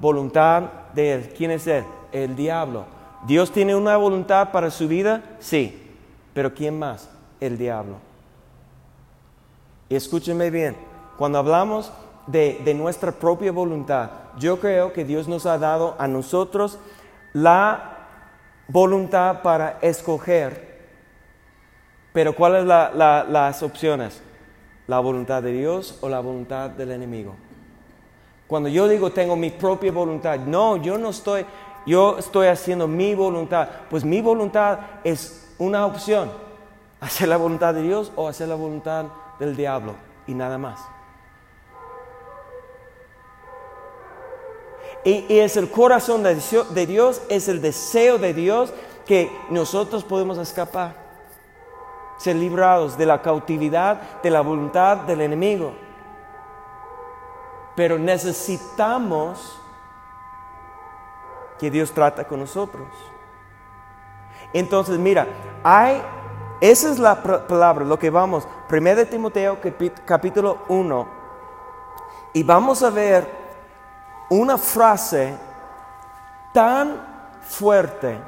[0.00, 1.34] voluntad de él.
[1.36, 1.84] ¿Quién es él?
[2.12, 2.84] El diablo.
[3.26, 5.22] ¿Dios tiene una voluntad para su vida?
[5.38, 5.88] Sí.
[6.32, 7.08] Pero ¿quién más?
[7.40, 7.96] El diablo.
[9.90, 10.76] Y escúchenme bien,
[11.18, 11.92] cuando hablamos
[12.28, 16.78] de, de nuestra propia voluntad, yo creo que Dios nos ha dado a nosotros
[17.32, 17.98] la
[18.68, 20.70] voluntad para escoger.
[22.12, 24.22] Pero ¿cuáles son las opciones?
[24.86, 27.34] ¿La voluntad de Dios o la voluntad del enemigo?
[28.46, 31.44] Cuando yo digo tengo mi propia voluntad, no, yo no estoy,
[31.84, 33.68] yo estoy haciendo mi voluntad.
[33.90, 36.30] Pues mi voluntad es una opción,
[37.00, 39.06] hacer la voluntad de Dios o hacer la voluntad
[39.40, 39.96] del diablo
[40.28, 40.80] y nada más.
[45.04, 48.72] Y, es el corazón de Dios, es el deseo de Dios
[49.06, 50.94] que nosotros podemos escapar,
[52.18, 55.72] ser librados de la cautividad, de la voluntad del enemigo.
[57.74, 59.58] Pero necesitamos
[61.58, 62.88] que Dios trata con nosotros.
[64.52, 65.26] Entonces, mira,
[65.62, 66.02] hay,
[66.60, 69.58] esa es la palabra, lo que vamos, 1 Timoteo
[70.04, 71.08] capítulo 1,
[72.34, 73.26] y vamos a ver
[74.28, 75.34] una frase
[76.52, 77.00] tan
[77.42, 78.18] fuerte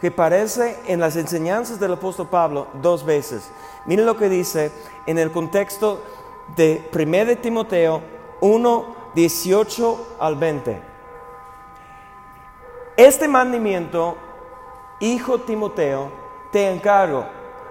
[0.00, 3.50] que parece en las enseñanzas del apóstol Pablo dos veces.
[3.86, 4.70] Miren lo que dice
[5.06, 6.02] en el contexto
[6.54, 8.02] de 1 Timoteo
[8.40, 10.82] 1, 18 al 20.
[12.96, 14.16] Este mandamiento,
[15.00, 16.10] hijo Timoteo,
[16.52, 17.26] te encargo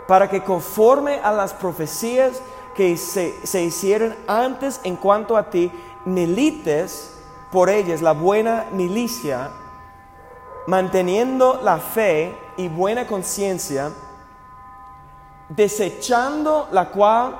[0.07, 2.41] para que conforme a las profecías
[2.75, 5.71] que se, se hicieron antes en cuanto a ti,
[6.05, 7.17] milites
[7.51, 9.51] por ellas la buena milicia,
[10.67, 13.91] manteniendo la fe y buena conciencia,
[15.49, 17.35] desechando la cual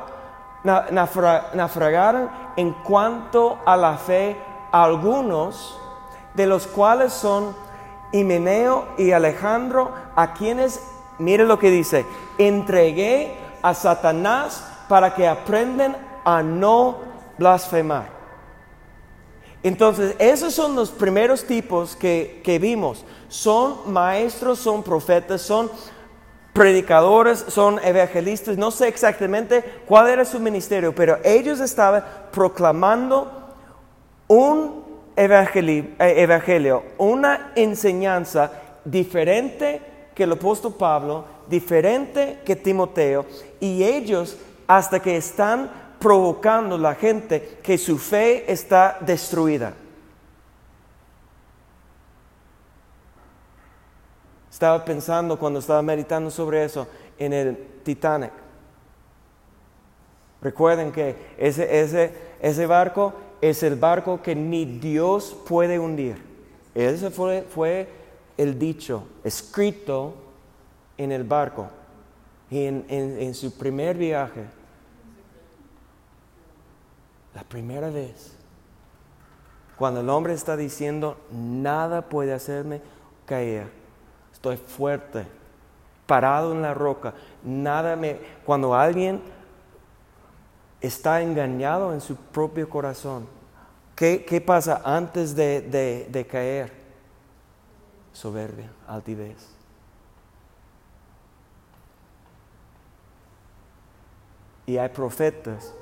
[0.64, 5.80] naufragaron en cuanto a la fe algunos,
[6.34, 7.56] de los cuales son
[8.12, 10.82] Himeneo y Alejandro, a quienes,
[11.20, 12.06] mire lo que dice,
[12.38, 16.98] entregué a Satanás para que aprendan a no
[17.38, 18.16] blasfemar.
[19.64, 23.04] Entonces, esos son los primeros tipos que, vimos.
[23.28, 25.72] Son maestros, son profetas, son
[26.54, 33.56] predicadores, son evangelistas, no sé exactamente cuál era su ministerio, pero ellos estaban proclamando
[34.28, 38.52] un evangelio, eh, una enseñanza
[38.86, 39.82] diferente
[40.16, 43.26] que el apóstol Pablo, diferente que Timoteo,
[43.60, 49.74] y ellos hasta que están provocando la gente que su fe está destruida.
[54.50, 56.88] Estaba pensando cuando estaba meditando sobre eso
[57.20, 58.32] en el Titanic.
[60.42, 66.24] Recuerden que ese, ese, ese barco es el barco que ni Dios puede hundir.
[66.74, 67.90] Ese fue, fue
[68.38, 70.14] el dicho escrito
[70.98, 71.68] en el barco.
[72.50, 74.46] Y en, su primer viaje,
[77.34, 78.34] la primera vez,
[79.78, 82.82] cuando el hombre está diciendo, nada puede hacerme
[83.26, 83.68] caer,
[84.32, 85.26] estoy fuerte,
[86.06, 88.20] parado en la roca, nada me...
[88.46, 89.22] Cuando alguien
[90.80, 93.28] está engañado en su propio corazón,
[93.96, 96.72] ¿qué, pasa antes de, de caer?
[98.16, 99.36] Soberbia, altivez.
[104.66, 105.74] Y hay profetas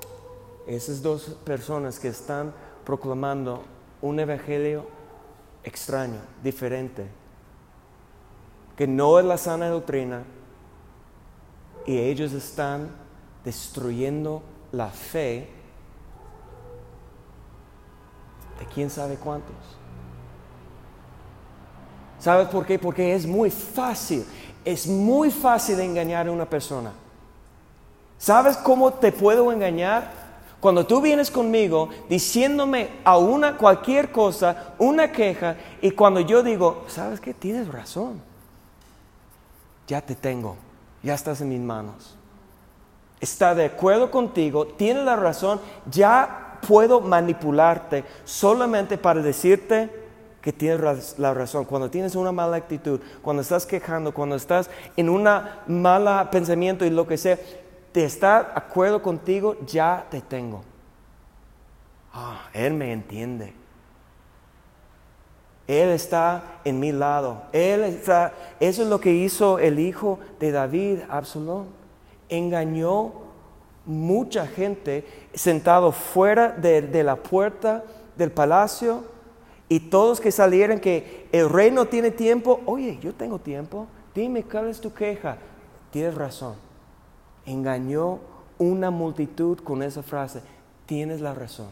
[0.65, 2.51] esas dos personas que están
[2.83, 3.63] proclamando
[4.01, 4.87] un evangelio
[5.63, 7.07] extraño, diferente,
[8.75, 10.23] que no es la sana doctrina,
[11.85, 12.89] y ellos están
[13.45, 14.41] destruyendo
[14.71, 15.49] la fe
[18.59, 19.82] de quién sabe cuántos.
[22.23, 22.79] ¿Sabes por qué?
[22.79, 24.25] Porque es muy fácil,
[24.63, 26.93] es muy fácil engañar a una persona.
[28.17, 30.09] ¿Sabes cómo te puedo engañar?
[30.61, 36.85] Cuando tú vienes conmigo diciéndome a una cualquier cosa, una queja, y cuando yo digo,
[36.87, 37.33] ¿sabes qué?
[37.33, 38.21] Tienes razón.
[39.89, 40.55] Ya te tengo,
[41.03, 42.15] ya estás en mis manos.
[43.19, 45.59] Está de acuerdo contigo, tiene la razón,
[45.91, 50.02] ya puedo manipularte solamente para decirte,
[50.43, 51.63] que tienes la razón.
[51.63, 55.25] Cuando tienes una mala actitud, cuando estás quejando, cuando estás en un
[55.67, 57.39] mala pensamiento y lo que sea,
[57.93, 60.61] te está de acuerdo contigo, ya te tengo.
[62.11, 63.53] Ah, él me entiende.
[65.65, 67.43] Él está en mi lado.
[67.53, 71.67] Él está, eso es lo que hizo el hijo de David, Absalón.
[72.27, 73.13] Engañó
[73.85, 77.85] mucha gente sentado fuera de la puerta
[78.17, 79.12] del palacio
[79.73, 84.43] y todos que salieran que el rey no tiene tiempo, oye, yo tengo tiempo, dime
[84.43, 85.39] cuál es tu queja.
[85.89, 86.53] Tienes razón.
[87.43, 88.19] Engañó
[88.59, 90.43] una multitud con esa frase,
[90.85, 91.69] tienes la razón.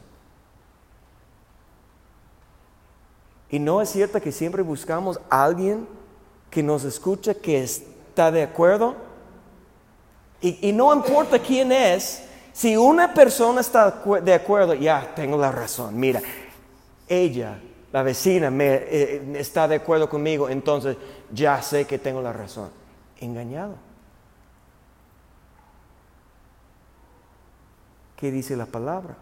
[3.51, 5.87] Y no es cierto que siempre buscamos a alguien
[6.49, 8.95] que nos escuche, que está de acuerdo.
[10.41, 15.99] Y, no importa quién es, si una persona está de acuerdo, ya tengo la razón.
[15.99, 16.19] Mira,
[17.07, 17.59] ella
[17.91, 20.97] la vecina me, eh, está de acuerdo conmigo, entonces
[21.31, 22.69] ya sé que tengo la razón.
[23.19, 23.75] Engañado.
[28.15, 29.15] ¿Qué dice la palabra?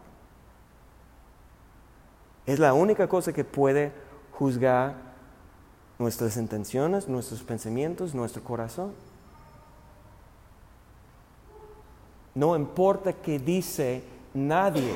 [2.45, 3.91] Es la única cosa que puede
[4.33, 4.95] juzgar
[5.97, 8.93] nuestras intenciones, nuestros pensamientos, nuestro corazón.
[12.35, 14.03] No importa qué dice
[14.33, 14.95] nadie,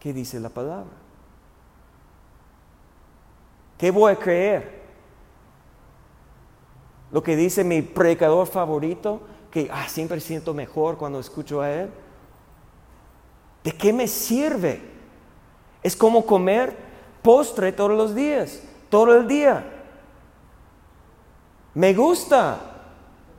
[0.00, 1.03] qué dice la palabra.
[3.84, 4.80] ¿Qué voy a creer?
[7.12, 9.20] Lo que dice mi predicador favorito,
[9.50, 11.90] que ah, siempre siento mejor cuando escucho a él.
[13.62, 14.80] ¿De qué me sirve?
[15.82, 16.74] Es como comer
[17.20, 19.62] postre todos los días, todo el día.
[21.74, 22.58] Me gusta,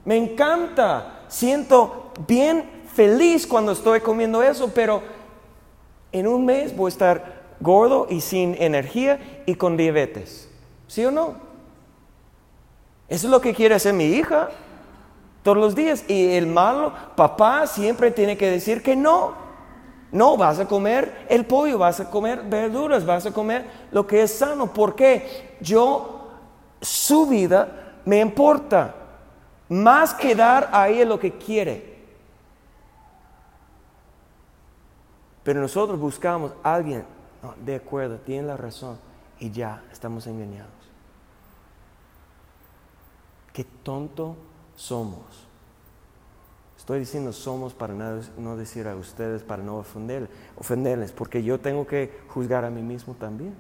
[0.05, 5.01] me encanta, siento bien feliz cuando estoy comiendo eso, pero
[6.11, 7.34] en un mes voy a estar
[7.66, 10.47] gordo y sin energía y con diabetes.
[10.88, 11.34] ¿Sí o no?
[13.09, 14.49] Eso es lo que quiere hacer mi hija
[15.43, 16.05] todos los días.
[16.07, 19.34] Y el malo, papá siempre tiene que decir que no.
[20.11, 24.22] No, vas a comer el pollo, vas a comer verduras, vas a comer lo que
[24.22, 24.72] es sano.
[24.72, 26.30] porque Yo,
[26.82, 28.95] su vida me importa.
[29.68, 31.95] Más que dar a ella lo que quiere.
[35.43, 37.14] Pero nosotros buscamos a alguien
[37.63, 38.97] de acuerdo, tienen la razón
[39.39, 40.71] y ya estamos engañados.
[43.53, 44.35] Qué tonto
[44.75, 45.45] somos.
[46.77, 47.93] Estoy diciendo somos para
[48.37, 52.81] no, decir a ustedes, para no ofender, ofenderles, porque yo tengo que juzgar a mí
[52.81, 53.55] mismo también.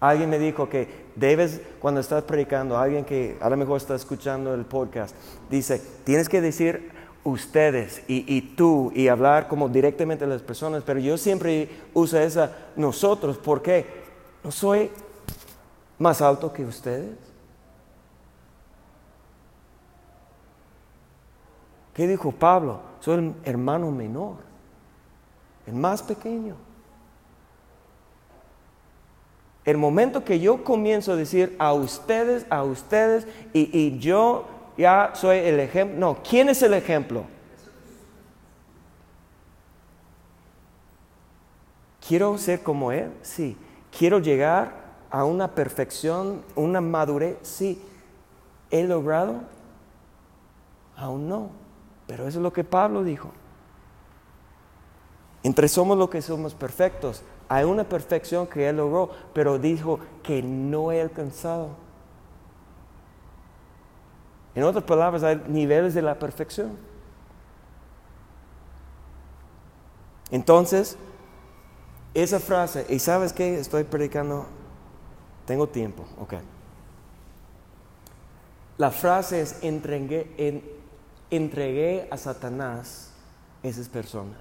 [0.00, 4.52] Alguien me dijo que debes, cuando estás predicando, alguien que a lo mejor está escuchando
[4.54, 5.14] el podcast,
[5.48, 6.90] dice, tienes que decir
[7.24, 12.52] ustedes y, tú y hablar como directamente a las personas, pero yo siempre uso esa
[12.74, 13.86] nosotros, porque
[14.42, 14.90] no soy
[15.98, 17.16] más alto que ustedes.
[21.94, 22.80] ¿Qué dijo Pablo?
[23.00, 24.36] Soy el hermano menor,
[25.66, 26.56] el más pequeño.
[29.64, 34.44] El momento que yo comienzo a decir a ustedes, a ustedes, y, y yo
[34.76, 35.98] ya soy el ejemplo.
[35.98, 37.24] No, ¿quién es el ejemplo?
[42.06, 43.12] ¿Quiero ser como Él?
[43.22, 43.56] Sí.
[43.96, 44.74] ¿Quiero llegar
[45.10, 47.36] a una perfección, una madurez?
[47.42, 47.82] Sí.
[48.70, 49.42] ¿He logrado?
[50.96, 51.50] Aún no.
[52.06, 53.30] Pero eso es lo que Pablo dijo.
[55.42, 57.22] Entre somos lo que somos perfectos.
[57.48, 61.70] Hay una perfección que Él logró, pero dijo que no he alcanzado.
[64.54, 66.76] En otras palabras, hay niveles de la perfección.
[70.30, 70.96] Entonces,
[72.14, 74.46] esa frase, y sabes qué, estoy predicando,
[75.46, 76.34] tengo tiempo, ok.
[78.78, 80.62] La frase es, entregué,
[81.30, 83.12] entregué a Satanás
[83.62, 84.40] esas personas.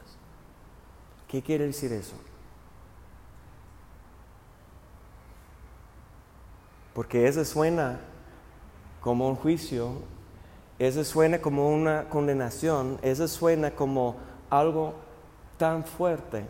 [1.28, 2.16] ¿Qué quiere decir eso?
[6.93, 7.99] Porque eso suena
[9.02, 9.93] como un juicio,
[10.80, 14.16] eso suena como una condenación, eso suena como
[14.49, 14.93] algo
[15.58, 16.45] tan fuerte.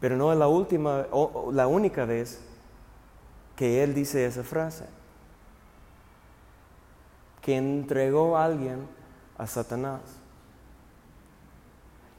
[0.00, 2.40] Pero no es la última o la única vez
[3.56, 4.86] que él dice esa frase.
[7.40, 8.86] Que entregó a alguien
[9.36, 10.00] a Satanás.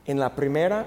[0.06, 0.86] En la primera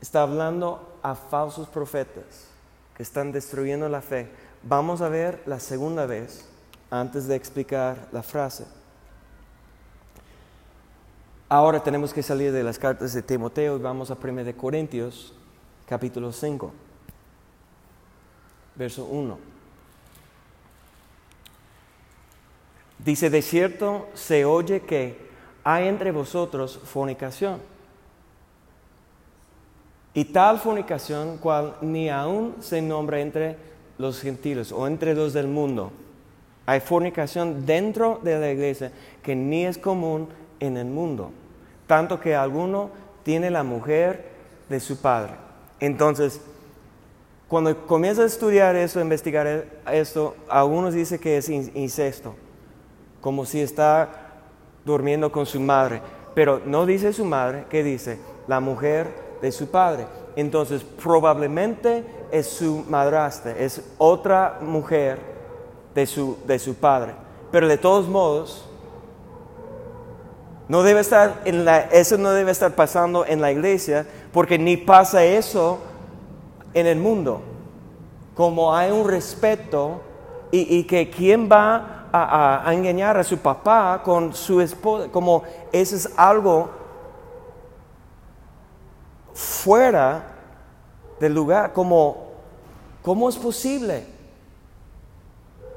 [0.00, 2.48] está hablando a falsos profetas
[2.96, 4.28] que están destruyendo la fe.
[4.62, 6.48] Vamos a ver la segunda vez
[6.90, 8.66] antes de explicar la frase.
[11.48, 15.32] Ahora tenemos que salir de las cartas de Timoteo y vamos a 1 de Corintios,
[15.86, 16.72] capítulo 5,
[18.74, 19.38] verso 1.
[22.98, 25.26] Dice, de cierto se oye que
[25.62, 27.60] hay entre vosotros fornicación.
[30.14, 33.56] Y tal fornicación cual ni aún se nombra entre
[33.98, 35.92] los gentiles o entre los del mundo.
[36.66, 38.92] Hay fornicación dentro de la iglesia
[39.22, 40.28] que ni es común
[40.60, 41.30] en el mundo.
[41.86, 42.90] Tanto que alguno
[43.22, 44.24] tiene la mujer
[44.68, 45.34] de su padre.
[45.78, 46.40] Entonces,
[47.48, 52.34] cuando comienza a estudiar eso, a investigar esto, algunos dicen que es incesto,
[53.20, 54.08] como si está
[54.84, 56.02] durmiendo con su madre.
[56.34, 58.18] Pero no dice su madre, ¿qué dice?
[58.48, 59.08] La mujer
[59.40, 60.06] de su padre.
[60.34, 65.18] Entonces, probablemente es su madrastra, es otra mujer
[65.94, 67.14] de su, de su padre.
[67.50, 68.68] Pero de todos modos,
[70.68, 74.76] no debe estar en la, eso no debe estar pasando en la iglesia, porque ni
[74.76, 75.78] pasa eso
[76.74, 77.40] en el mundo.
[78.34, 80.02] Como hay un respeto
[80.50, 85.96] y, que quién va a, a, engañar a su papá con su esposa, como eso
[85.96, 86.70] es algo
[89.32, 90.35] fuera
[91.20, 92.26] del lugar, como,
[93.02, 94.04] ¿cómo es posible?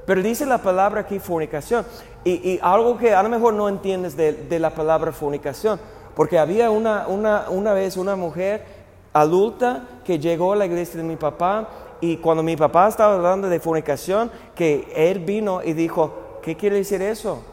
[0.05, 1.85] Pero dice la palabra aquí fornicación.
[2.25, 5.79] Y, algo que a lo mejor no entiendes de, la palabra fornicación.
[6.15, 8.65] Porque había una, una, vez una mujer
[9.13, 11.69] adulta que llegó a la iglesia de mi papá
[12.01, 16.77] y cuando mi papá estaba hablando de fornicación, que él vino y dijo, ¿qué quiere
[16.77, 17.43] decir eso?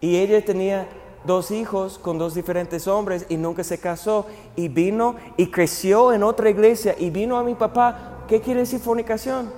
[0.00, 0.88] Y ella tenía
[1.24, 6.22] dos hijos con dos diferentes hombres y nunca se casó y vino y creció en
[6.22, 9.50] otra iglesia y vino a mi papá ¿Qué quiere decir fornicación?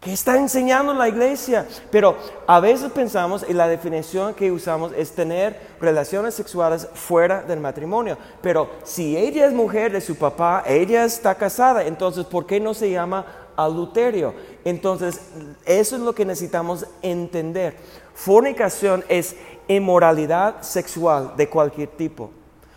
[0.00, 1.68] ¿Qué está enseñando la iglesia?
[1.90, 7.60] Pero a veces pensamos y la definición que usamos es tener relaciones sexuales fuera del
[7.60, 8.16] matrimonio.
[8.40, 12.72] Pero si ella es mujer de su papá, ella está casada, entonces ¿por qué no
[12.72, 14.32] se llama adulterio?
[14.64, 15.20] Entonces,
[15.66, 17.76] eso es lo que necesitamos entender.
[18.16, 19.36] Fornicación es
[19.68, 22.30] inmoralidad sexual de cualquier tipo.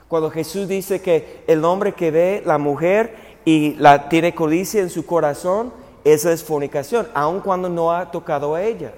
[0.09, 3.15] Cuando Jesús dice que el hombre que ve la mujer
[3.45, 5.71] y la tiene codicia en su corazón,
[6.03, 8.91] esa es fornicación, aun cuando no ha tocado a ella.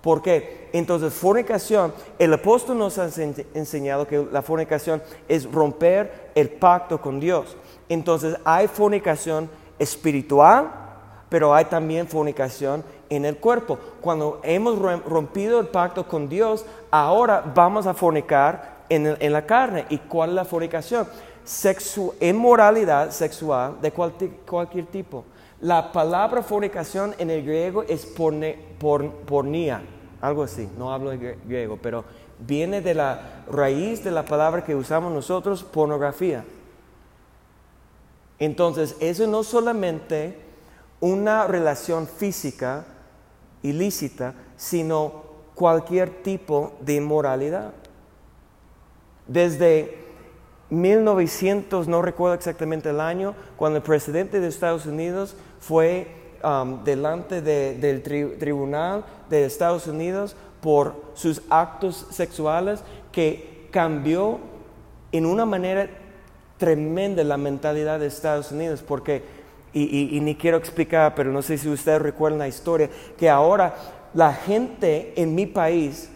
[0.00, 0.70] ¿Por qué?
[0.72, 3.10] Entonces, fornicación, el apóstol nos ha
[3.52, 7.54] enseñado que la fornicación es romper el pacto con Dios.
[7.90, 10.87] Entonces, hay fornicación espiritual,
[11.28, 13.78] pero hay también fornicación en el cuerpo.
[14.00, 19.86] Cuando hemos rompido el pacto con Dios, ahora vamos a fornicar en, la carne.
[19.90, 21.06] ¿Y cuál es la fornicación?
[21.44, 25.24] Sexu inmoralidad sexual de cualquier tipo.
[25.60, 29.82] La palabra fornicación en el griego es pornía,
[30.20, 31.10] algo así, no hablo
[31.46, 32.04] griego, pero
[32.38, 36.44] viene de la raíz de la palabra que usamos nosotros, pornografía.
[38.38, 40.47] Entonces, eso no solamente
[41.00, 42.84] una relación física
[43.62, 45.22] ilícita, sino
[45.54, 47.72] cualquier tipo de inmoralidad.
[49.26, 49.98] Desde
[50.70, 56.08] 1900, no recuerdo exactamente el año, cuando el presidente de Estados Unidos fue
[56.44, 58.02] um, delante del
[58.38, 62.82] tribunal de Estados Unidos por sus actos sexuales,
[63.12, 64.38] que cambió
[65.12, 65.88] en una manera
[66.58, 69.22] tremenda la mentalidad de Estados Unidos, porque,
[69.72, 73.74] y, ni quiero explicar, pero no sé si ustedes recuerdan la historia, que ahora
[74.14, 76.10] la gente en mi país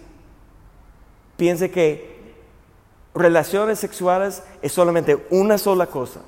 [1.36, 2.12] piensa que
[3.14, 6.20] relaciones sexuales es solamente una sola cosa.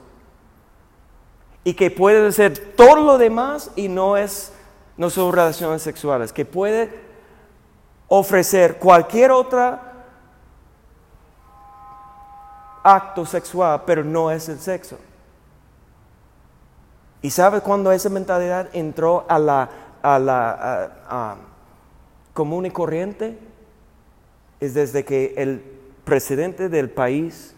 [1.65, 4.53] Y que puede ser todo lo demás y no, es,
[4.99, 6.31] no son relaciones sexuales.
[6.31, 6.91] Que puede
[8.07, 9.79] ofrecer cualquier otro
[12.83, 14.99] acto sexual, pero no es el sexo.
[17.25, 19.71] ¿Y sabe cuándo esa mentalidad entró a la,
[20.03, 21.37] a la
[22.35, 23.39] común y corriente?
[24.61, 25.65] Es desde que el
[26.05, 27.55] presidente del país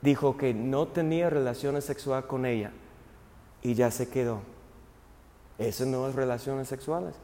[0.00, 2.72] dijo que no tenía relaciones sexuales con ella
[3.60, 4.40] y ya se quedó.
[5.58, 7.14] Esas no es relaciones sexuales.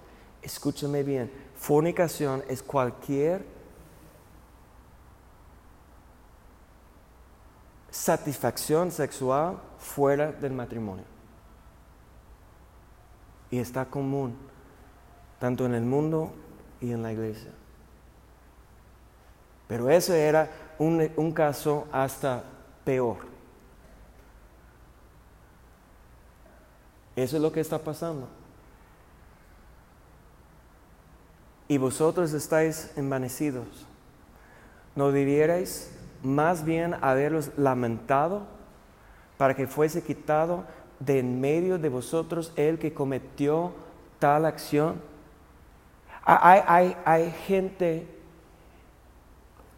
[0.43, 3.47] Escúchame bien, fornicación es cualquier
[7.91, 11.16] satisfacción sexual fuera del matrimonio.
[13.51, 14.37] Y está común
[15.39, 16.33] tanto en el mundo
[16.81, 17.51] y en la iglesia.
[19.69, 22.45] Pero ese era un, caso hasta
[22.85, 23.19] peor.
[27.17, 28.29] Eso es lo que está pasando.
[31.69, 33.67] Y vosotros estáis envanecidos.
[34.95, 35.93] ¿No diríais
[36.23, 38.43] más bien haberlos lamentado
[39.37, 40.65] para que fuese quitado
[40.99, 43.73] de en medio de vosotros el que cometió
[44.19, 45.01] tal acción?
[46.25, 48.07] Hay, hay, hay gente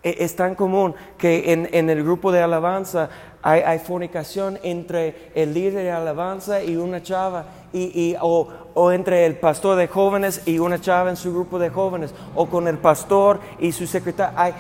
[0.02, 3.08] e, es tan común que en, el grupo de alabanza
[3.42, 9.76] hay, fornicación entre el líder de alabanza y una chava, y, o, entre el pastor
[9.76, 13.72] de jóvenes y una chava en su grupo de jóvenes, o con el pastor y
[13.72, 14.38] su secretario.
[14.38, 14.54] Hay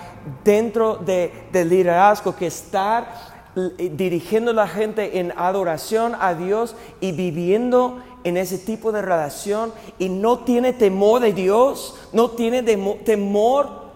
[0.44, 3.37] dentro del liderazgo que estar
[3.76, 9.72] dirigiendo a la gente en adoración a Dios y viviendo en ese tipo de relación
[9.98, 13.88] y no tiene temor de Dios, no tiene temor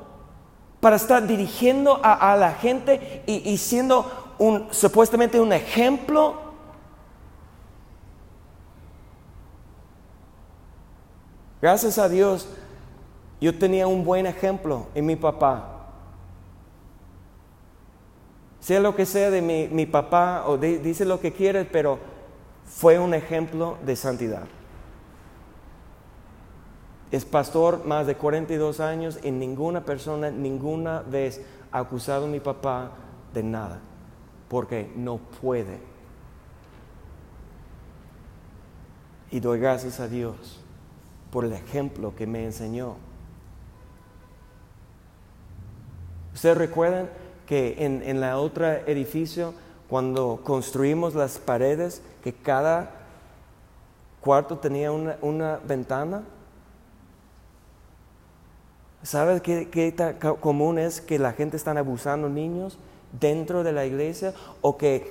[0.80, 6.34] para estar dirigiendo a, la gente y, siendo un, supuestamente un ejemplo.
[11.60, 12.48] Gracias a Dios,
[13.40, 15.71] yo tenía un buen ejemplo en mi papá.
[18.62, 21.98] Sea lo que sea de mi, papá o dice lo que quiere, pero
[22.64, 24.44] fue un ejemplo de santidad
[27.12, 32.40] es pastor más de 42 años y ninguna persona ninguna vez ha acusado a mi
[32.40, 32.92] papá
[33.34, 33.80] de nada,
[34.48, 35.78] porque no puede.
[39.30, 40.62] Y doy gracias a Dios
[41.30, 42.96] por el ejemplo que me enseñó.
[46.32, 47.10] ¿Ustedes recuerdan
[47.46, 49.54] que en, en la otra edificio,
[49.88, 52.90] cuando construimos las paredes, que cada
[54.22, 56.22] cuarto tenía una, una ventana?
[59.02, 62.78] ¿Sabes qué, tan común es que la gente está abusando niños
[63.20, 65.10] dentro de la iglesia o que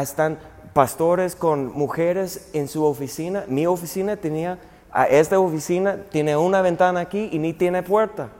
[0.00, 0.38] están
[0.72, 3.44] pastores con mujeres en su oficina?
[3.46, 4.58] Mi oficina tenía,
[5.08, 8.30] esta oficina tiene una ventana aquí y ni tiene puerta.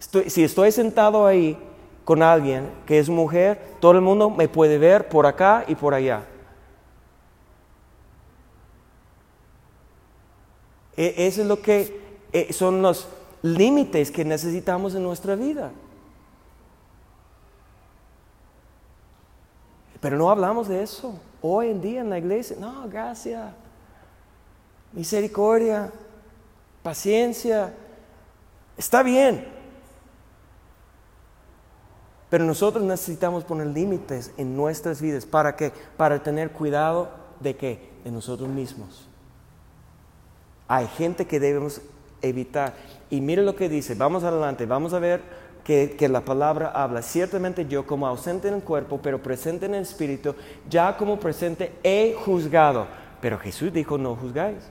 [0.00, 1.58] Si estoy sentado ahí
[2.04, 5.94] con alguien que es mujer, todo el mundo me puede ver por acá y por
[5.94, 6.24] allá.
[10.96, 12.00] E, eso es lo que
[12.32, 13.08] eh, son los
[13.42, 15.70] límites que necesitamos en nuestra vida.
[20.00, 22.56] Pero no hablamos de eso hoy en día en la iglesia.
[22.58, 23.54] No, gracia,
[24.92, 25.92] misericordia,
[26.82, 27.72] paciencia.
[28.76, 29.59] Está bien.
[32.30, 35.26] Pero nosotros necesitamos poner límites en nuestras vidas.
[35.26, 35.72] ¿Para qué?
[35.96, 37.10] Para tener cuidado
[37.40, 37.90] de qué?
[38.04, 39.08] De nosotros mismos.
[40.68, 41.82] Hay gente que debemos
[42.22, 42.74] evitar.
[43.10, 45.20] Y mire lo que dice, vamos adelante, vamos a ver
[45.64, 47.02] que, que, la palabra habla.
[47.02, 50.36] Ciertamente yo como ausente en el cuerpo, pero presente en el espíritu,
[50.68, 52.86] ya como presente he juzgado.
[53.20, 54.62] Pero Jesús dijo, no juzgáis.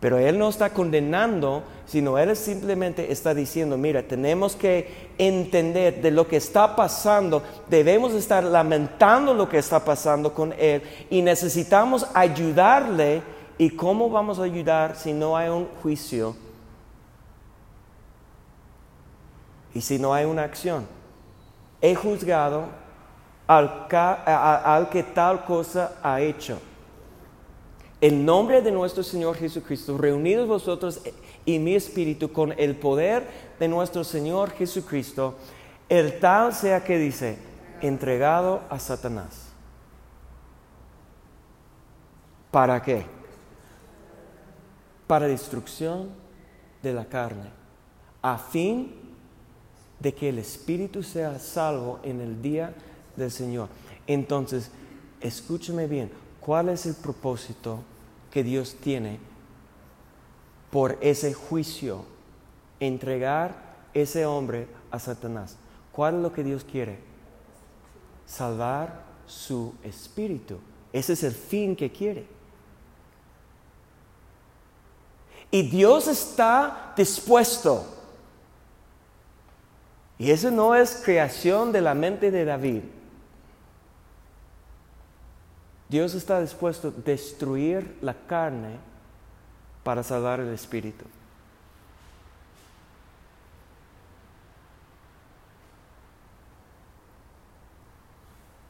[0.00, 6.10] Pero Él no está condenando, sino Él simplemente está diciendo, mira, tenemos que entender de
[6.10, 12.06] lo que está pasando, debemos estar lamentando lo que está pasando con Él y necesitamos
[12.14, 13.22] ayudarle
[13.60, 16.34] ¿Y cómo vamos a ayudar si no hay un juicio?
[19.74, 20.86] Y si no hay una acción.
[21.82, 22.68] He juzgado
[23.46, 26.58] al, que tal cosa ha hecho.
[28.00, 31.00] En nombre de nuestro Señor Jesucristo, reunidos vosotros
[31.44, 33.26] y mi espíritu con el poder
[33.58, 35.36] de nuestro Señor Jesucristo,
[35.88, 37.38] el tal sea que dice,
[37.82, 39.48] entregado a Satanás.
[42.50, 43.20] ¿Para qué?
[45.10, 46.08] para destrucción
[46.84, 47.50] de la carne,
[48.22, 48.94] a fin
[49.98, 52.72] de que el Espíritu sea salvo en el día
[53.16, 53.70] del Señor.
[54.06, 54.70] Entonces,
[55.20, 57.80] escúchame bien, ¿cuál es el propósito
[58.30, 59.18] que Dios tiene
[60.70, 62.04] por ese juicio?
[62.78, 63.54] Entregar
[63.92, 65.56] ese hombre a Satanás.
[65.92, 66.98] ¿Cuál es lo que Dios quiere?
[68.26, 70.58] Salvar su espíritu.
[70.92, 72.26] Ese es el fin que quiere.
[75.50, 77.84] Y Dios está dispuesto.
[80.18, 82.82] Y eso no es creación de la mente de David.
[85.90, 88.76] Dios está dispuesto a destruir la carne
[89.82, 91.04] para salvar el espíritu.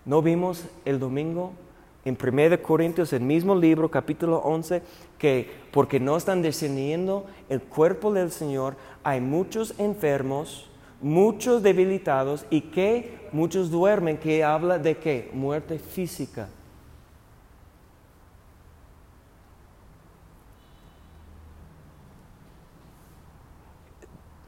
[0.06, 1.52] ¿No vimos el domingo
[2.06, 4.82] en 1 Corintios, el mismo libro, capítulo 11,
[5.18, 10.70] que porque no están discerniendo el cuerpo del Señor, hay muchos enfermos,
[11.02, 15.30] muchos debilitados y que muchos duermen, que habla de qué?
[15.34, 16.48] Muerte física.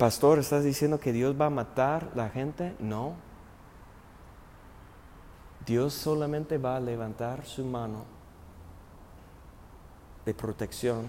[0.02, 2.74] Pastor, ¿estás diciendo que Dios va a matar la gente?
[2.80, 3.14] No.
[5.64, 8.02] Dios solamente va a levantar su mano
[10.26, 11.06] de protección.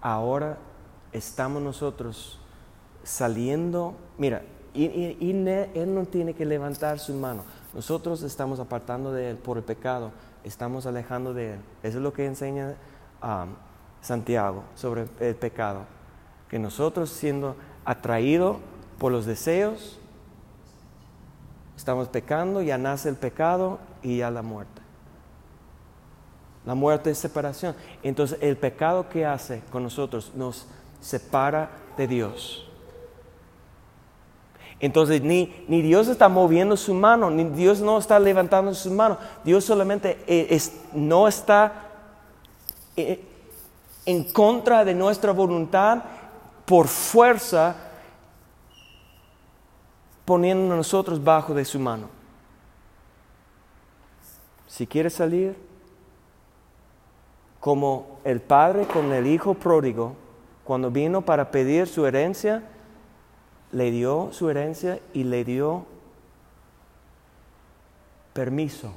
[0.00, 0.56] Ahora
[1.12, 2.40] estamos nosotros
[3.02, 4.86] saliendo, mira, y,
[5.74, 7.44] Él no tiene que levantar su mano.
[7.74, 10.12] Nosotros estamos apartando de Él por el pecado,
[10.44, 11.60] estamos alejando de Él.
[11.82, 12.76] Eso es lo que enseña
[13.22, 13.50] um,
[14.00, 15.84] Santiago sobre el pecado.
[16.52, 18.58] Que nosotros siendo atraídos
[18.98, 19.98] por los deseos,
[21.76, 24.82] estamos pecando, ya nace el pecado y ya la muerte.
[26.64, 27.74] La muerte es separación.
[28.04, 30.66] Entonces el pecado que hace con nosotros nos
[31.00, 32.68] separa de Dios.
[34.78, 39.16] Entonces ni, ni, Dios está moviendo su mano, ni Dios no está levantando su mano.
[39.42, 40.60] Dios solamente eh,
[40.92, 41.88] no está
[42.96, 43.24] eh,
[44.04, 46.02] en contra de nuestra voluntad
[46.66, 47.76] por fuerza
[50.24, 52.08] poniendo nosotros bajo de su mano.
[54.68, 55.56] Si quieres salir,
[57.60, 60.16] como el padre con el hijo pródigo,
[60.64, 62.62] cuando vino para pedir su herencia,
[63.72, 65.86] le dio su herencia y le dio
[68.32, 68.92] permiso.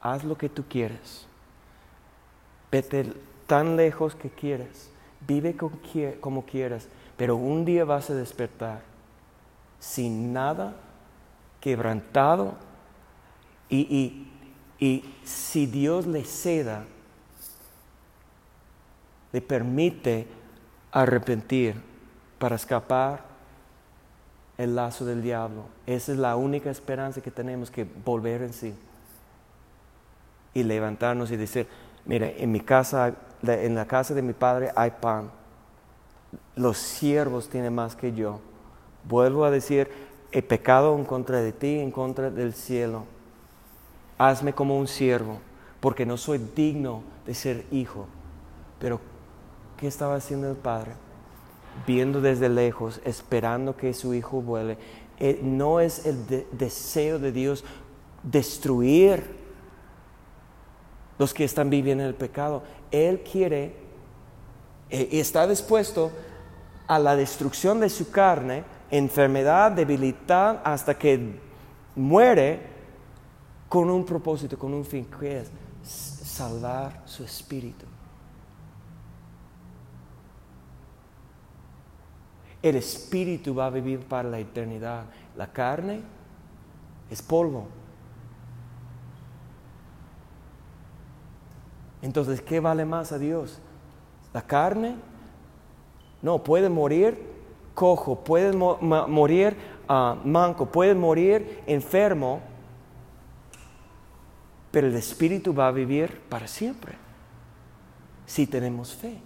[0.00, 1.26] Haz lo que tú quieres.
[2.70, 3.12] Vete
[3.46, 4.90] tan lejos que quieras.
[5.28, 5.56] Vive
[6.20, 6.88] como quieras.
[7.16, 8.80] Pero un día vas a despertar
[9.78, 10.74] sin nada,
[11.60, 12.54] quebrantado.
[13.68, 14.26] Y,
[14.80, 16.84] y si Dios le ceda,
[19.32, 20.26] le permite
[20.90, 21.74] arrepentir
[22.38, 23.24] para escapar
[24.56, 25.66] el lazo del diablo.
[25.86, 28.74] Esa es la única esperanza que tenemos que volver en sí
[30.54, 31.68] y levantarnos y decir,
[32.04, 35.30] mira, en mi casa, en la casa de mi padre hay pan.
[36.56, 38.40] Los siervos tienen más que yo.
[39.04, 39.88] Vuelvo a decir,
[40.32, 43.04] he pecado en contra de ti, en contra del cielo.
[44.18, 45.38] Hazme como un siervo,
[45.80, 48.06] porque no soy digno de ser hijo.
[48.78, 49.00] Pero,
[49.76, 50.92] ¿qué estaba haciendo el padre?
[51.86, 54.78] viendo desde lejos, esperando que su hijo vuele.
[55.18, 56.16] Eh, no es el
[56.52, 57.64] deseo de Dios
[58.22, 59.24] destruir
[61.18, 62.62] los que están viviendo en el pecado.
[62.90, 63.74] Él quiere
[64.90, 66.10] eh, y está dispuesto
[66.86, 71.38] a la destrucción de su carne, enfermedad, debilidad, hasta que
[71.94, 72.60] muere
[73.68, 75.50] con un propósito, con un fin, que es
[75.82, 77.84] salvar su espíritu.
[82.62, 85.04] El espíritu va a vivir para la eternidad.
[85.36, 86.00] La carne
[87.10, 87.68] es polvo.
[92.02, 93.58] Entonces, ¿qué vale más a Dios?
[94.32, 94.96] ¿La carne?
[96.22, 97.38] No, puede morir
[97.78, 99.56] cojo, puede morir
[99.88, 102.40] ah, manco, puede morir enfermo,
[104.72, 106.94] pero el espíritu va a vivir para siempre
[108.26, 109.18] si tenemos fe.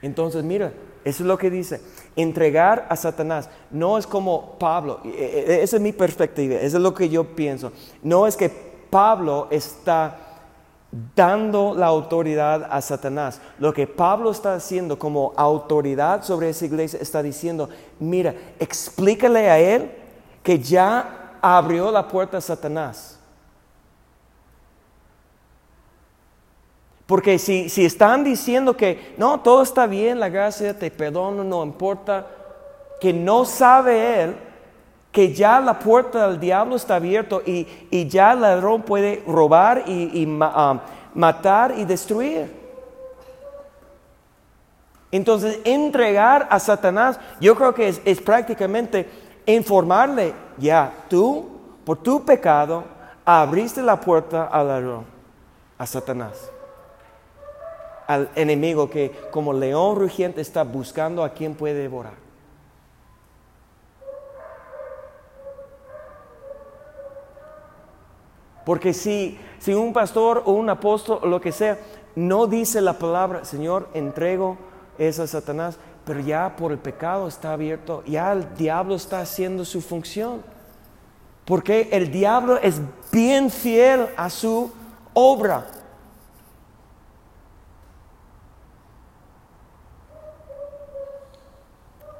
[0.00, 0.72] Entonces, mira,
[1.04, 1.80] eso es lo que dice.
[2.14, 6.76] Entregar a Satanás no es como Pablo, e, e, e, esa es mi perspectiva, eso
[6.76, 7.72] es lo que yo pienso.
[8.00, 10.16] No es que Pablo está
[11.16, 13.40] dando la autoridad a Satanás.
[13.58, 17.68] Lo que Pablo está haciendo como autoridad sobre esa iglesia está diciendo,
[17.98, 19.90] mira, explícale a él
[20.44, 23.18] que ya abrió la puerta a Satanás.
[27.06, 31.64] Porque si, si están diciendo que no, todo está bien, la gracia te perdono, no
[31.64, 32.28] importa,
[33.00, 34.36] que no sabe él
[35.14, 39.84] que ya la puerta del diablo está abierta y, y, ya el ladrón puede robar
[39.86, 40.80] y, um,
[41.14, 42.52] matar y destruir.
[45.12, 49.08] Entonces, entregar a Satanás, yo creo que es, es prácticamente
[49.46, 51.48] informarle, ya, tú,
[51.84, 52.82] por tu pecado,
[53.24, 55.04] abriste la puerta al ladrón,
[55.78, 56.50] a Satanás
[58.06, 62.23] al enemigo que como león rugiente está buscando a quien puede devorar.
[68.64, 71.78] Porque si, si un pastor o un apóstol o lo que sea
[72.16, 74.56] no dice la palabra, Señor, entrego
[74.98, 79.64] eso a Satanás, pero ya por el pecado está abierto, ya el diablo está haciendo
[79.64, 80.42] su función.
[81.44, 82.80] Porque el diablo es
[83.12, 84.72] bien fiel a su
[85.12, 85.66] obra.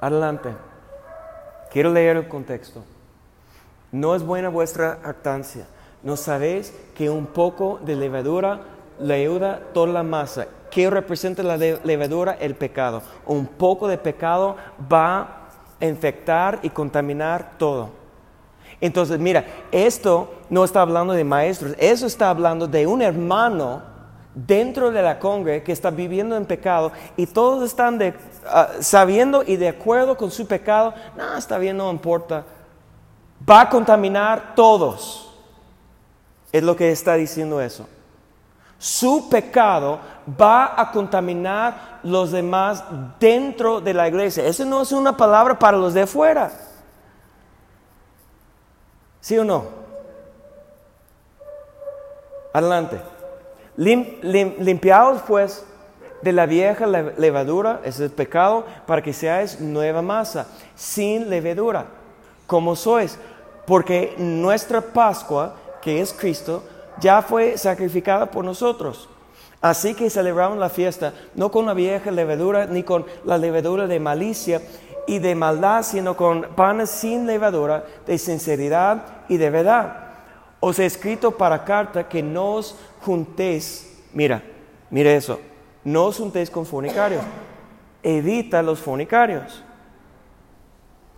[0.00, 0.50] Adelante.
[1.72, 2.84] Quiero leer el contexto.
[3.90, 5.66] No es buena vuestra actancia.
[6.04, 8.60] ¿No sabéis que un poco de levadura
[9.00, 10.46] leuda toda la masa.
[10.70, 12.36] ¿Qué representa la levadura?
[12.40, 13.02] El pecado.
[13.26, 14.56] Un poco de pecado
[14.92, 15.48] va
[15.80, 17.90] a infectar y contaminar todo.
[18.80, 23.82] Entonces, mira, esto no está hablando de maestros, eso está hablando de un hermano
[24.34, 28.00] dentro de la congre que está viviendo en pecado y todos están
[28.46, 30.92] ah, sabiendo y de acuerdo con su pecado.
[31.16, 32.44] No, está bien, no importa.
[33.48, 35.23] Va a contaminar todos.
[36.54, 37.84] Es lo que está diciendo eso.
[38.78, 39.98] Su pecado
[40.40, 42.84] va a contaminar los demás
[43.18, 44.46] dentro de la iglesia.
[44.46, 46.52] Eso no es una palabra para los de afuera.
[49.20, 49.64] ¿Sí o no?
[52.52, 53.00] Adelante.
[53.76, 55.66] limpiaos pues
[56.22, 60.46] de la vieja levadura, ese es el pecado, para que seáis nueva masa,
[60.76, 61.86] sin levadura,
[62.46, 63.18] como sois.
[63.66, 66.64] Porque nuestra Pascua, que es Cristo,
[66.98, 69.10] ya fue sacrificada por nosotros.
[69.60, 74.00] Así que celebramos la fiesta no con la vieja levadura ni con la levadura de
[74.00, 74.62] malicia
[75.06, 79.96] y de maldad, sino con panes sin levadura, de sinceridad y de verdad.
[80.60, 84.42] Os he escrito para carta que no os juntéis, mira,
[84.88, 85.38] mire eso,
[85.84, 87.22] no os juntéis con fornicarios,
[88.02, 89.62] evita los fornicarios.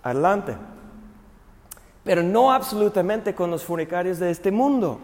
[0.02, 0.56] Adelante.
[2.06, 4.98] Pero no absolutamente con los fornicarios de este mundo.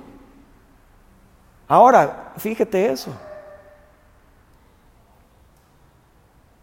[1.68, 3.12] Ahora, fíjate eso.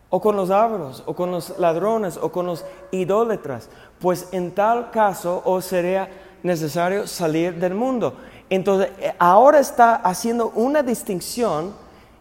[0.10, 3.70] o con los ávaros, o con los ladrones, o con los idólatras,
[4.00, 6.10] pues en tal caso os sería
[6.42, 8.16] necesario salir del mundo.
[8.50, 11.74] Entonces, eh, ahora está haciendo una distinción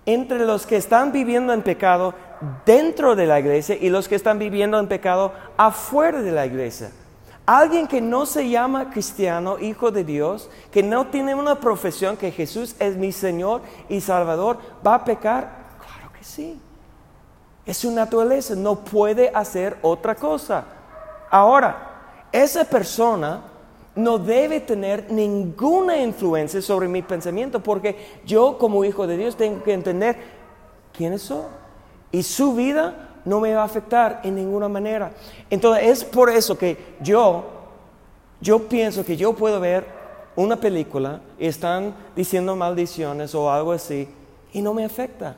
[0.04, 2.14] entre los que están viviendo en pecado
[2.66, 6.90] dentro de la iglesia y los que están viviendo en pecado afuera de la iglesia.
[7.48, 12.30] Alguien que no se llama cristiano, hijo de Dios, que no tiene una profesión que
[12.30, 15.50] Jesús es mi Señor y Salvador, ¿va a pecar?
[15.78, 16.60] Claro que sí.
[17.64, 20.62] Es su naturaleza, no puede hacer otra cosa.
[21.30, 23.40] Ahora, esa persona
[23.94, 29.62] no debe tener ninguna influencia sobre mi pensamiento porque yo como hijo de Dios tengo
[29.62, 30.18] que entender
[30.92, 31.46] quiénes son.
[32.12, 35.12] Y su vida no me va a afectar en ninguna manera.
[35.50, 37.44] Entonces es por eso que yo,
[38.40, 39.86] yo pienso que yo puedo ver
[40.34, 44.08] una película y están diciendo maldiciones o algo así
[44.52, 45.36] y no me afecta.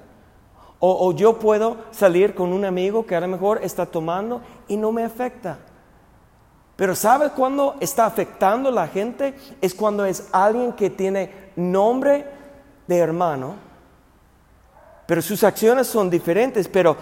[0.83, 4.93] O, yo puedo salir con un amigo que a lo mejor está tomando y no
[4.93, 5.59] me afecta.
[6.75, 9.35] Pero ¿sabe cuándo está afectando a la gente?
[9.61, 12.25] Es cuando es alguien que tiene nombre
[12.87, 13.57] de hermano,
[15.11, 16.97] pero sus acciones son diferentes, pero,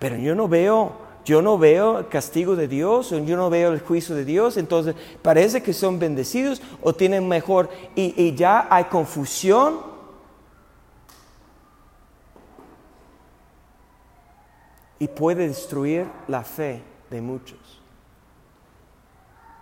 [0.00, 0.92] pero yo no veo,
[1.26, 4.96] yo no veo el castigo de Dios, yo no veo el juicio de Dios, entonces
[5.20, 9.90] parece que son bendecidos o tienen mejor, y, ya hay confusión.
[14.98, 17.58] Y puede destruir la fe de muchos.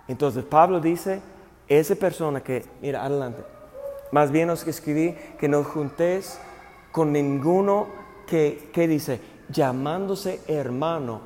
[0.06, 1.20] Entonces Pablo dice,
[1.66, 3.42] esa persona que, mira, adelante,
[4.12, 6.38] más bien os escribí que no juntéis
[6.92, 7.88] con ninguno
[8.26, 11.20] que, que dice, llamándose hermano,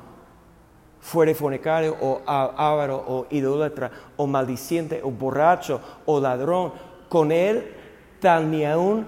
[1.01, 6.71] fuere fornicario o avaro o idólatra o maldiciente o borracho o ladrón,
[7.09, 7.75] con él
[8.19, 9.05] tal ni aún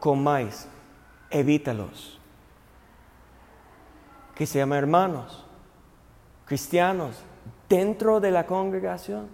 [0.00, 0.66] comáis,
[1.30, 2.18] evítalos
[4.34, 5.44] que se llama hermanos,
[6.44, 7.22] cristianos,
[7.68, 9.28] dentro de la congregación.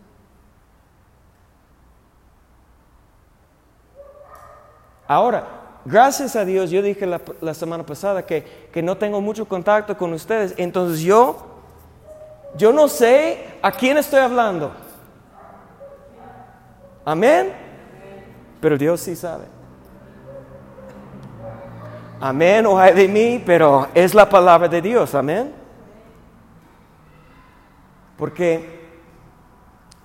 [5.09, 9.97] Ahora, gracias a Dios, yo dije la, semana pasada que, que, no tengo mucho contacto
[9.97, 11.37] con ustedes, entonces yo,
[12.57, 14.73] yo no sé a quién estoy hablando.
[17.05, 17.53] Amén.
[18.61, 19.45] Pero Dios sí sabe.
[22.21, 25.53] Amén o hay de mí, pero es la palabra de Dios, amén.
[28.19, 28.91] Porque,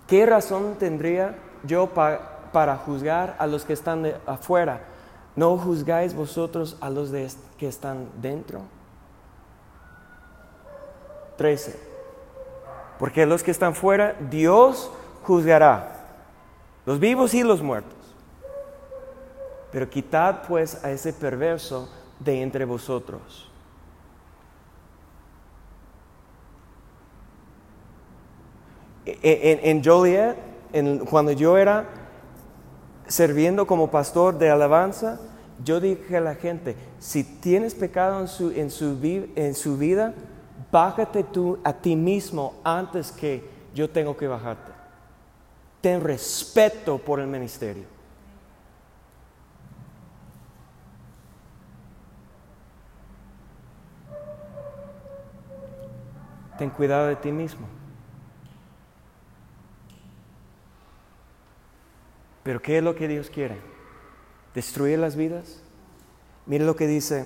[0.07, 4.79] ¿qué razón tendría yo para juzgar a los que están afuera?
[5.35, 7.11] ¿No juzgáis vosotros a los
[7.57, 8.61] que están dentro?
[11.37, 11.77] 13.
[12.97, 14.89] Porque los que están fuera, Dios
[15.23, 16.05] juzgará,
[16.85, 17.93] los vivos y los muertos.
[19.71, 23.51] Pero quitad pues a ese perverso de entre vosotros.
[29.05, 30.35] E, e, en, Joliet,
[31.09, 32.04] cuando yo era
[33.07, 35.19] sirviendo como pastor de alabanza,
[35.63, 38.97] yo dije a la gente, si tienes pecado en su, en su,
[39.35, 40.13] en su vida,
[40.71, 44.71] bájate tú a ti mismo antes que yo tengo que bajarte.
[45.81, 47.83] Ten respeto por el ministerio.
[56.57, 57.74] Ten cuidado de ti mismo.
[62.45, 63.57] Pero ¿qué es lo que Dios quiere?
[64.53, 65.63] ¿Destruir las vidas?
[66.45, 67.25] Mire lo que dice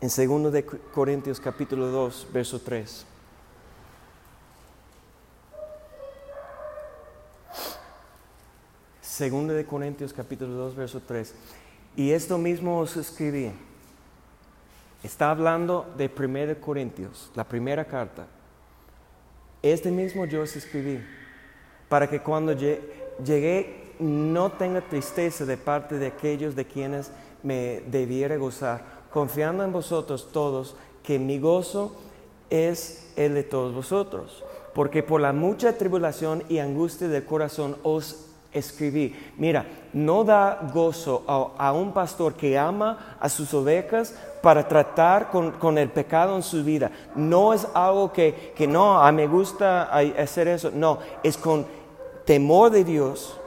[0.00, 3.04] en 2 de Corintios capítulo 2, verso 3.
[9.00, 11.34] Segundo de Corintios capítulo 2, verso 3.
[11.96, 13.50] Y esto mismo os escribí.
[15.02, 18.28] Está hablando de 1 Corintios, la primera carta.
[19.60, 21.04] Este mismo yo os escribí
[21.88, 27.10] para que cuando llegué no tenga tristeza de parte de aquellos de quienes
[27.42, 31.96] me debiera gozar, confiando en vosotros todos que mi gozo
[32.50, 34.44] es el de todos vosotros.
[34.74, 39.14] Porque por la mucha tribulación y angustia del corazón os escribí.
[39.36, 45.78] Mira, no da gozo a, un pastor que ama a sus ovejas para tratar con,
[45.78, 46.90] el pecado en su vida.
[47.14, 50.70] No es algo que, que no, a me gusta hacer eso.
[50.72, 51.66] No, es con
[52.24, 53.38] temor de Dios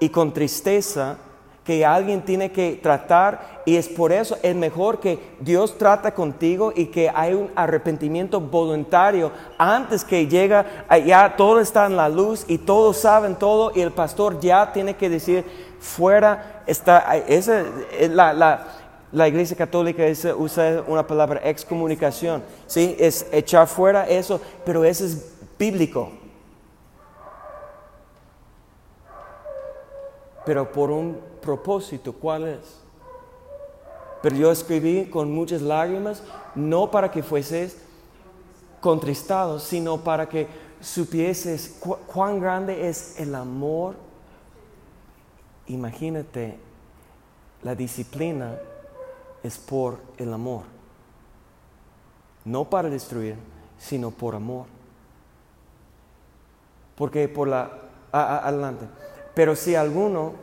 [0.00, 1.18] y con tristeza
[1.64, 6.72] que alguien tiene que tratar y es por eso es mejor que Dios trata contigo
[6.74, 10.66] y que hay un arrepentimiento voluntario antes que llega,
[11.06, 14.96] ya todo está en la luz y todos saben todo y el pastor ya tiene
[14.96, 15.44] que decir
[15.78, 17.62] fuera está, esa,
[18.10, 18.66] la, la,
[19.12, 20.02] la iglesia católica
[20.36, 22.96] usa una palabra excomunicación, ¿sí?
[22.98, 26.19] es echar fuera eso, pero eso es bíblico.
[30.44, 32.80] Pero por un propósito, ¿cuál es?
[34.22, 36.22] Pero yo escribí con muchas lágrimas,
[36.54, 37.78] no para que fueses
[38.80, 40.48] contristado, sino para que
[40.80, 43.94] supieses cuán grande es el amor.
[45.66, 46.58] Imagínate,
[47.62, 48.58] la disciplina
[49.42, 50.64] es por el amor.
[52.44, 53.36] No para destruir,
[53.78, 54.66] sino por amor.
[56.96, 57.70] Porque por la...
[58.12, 58.86] adelante.
[59.34, 60.34] Pero si alguno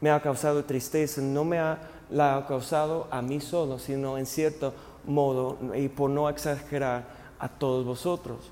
[0.00, 1.78] me ha causado tristeza, no me ha,
[2.10, 7.48] la ha causado a mí solo, sino en cierto modo, y por no exagerar, a
[7.48, 8.50] todos vosotros.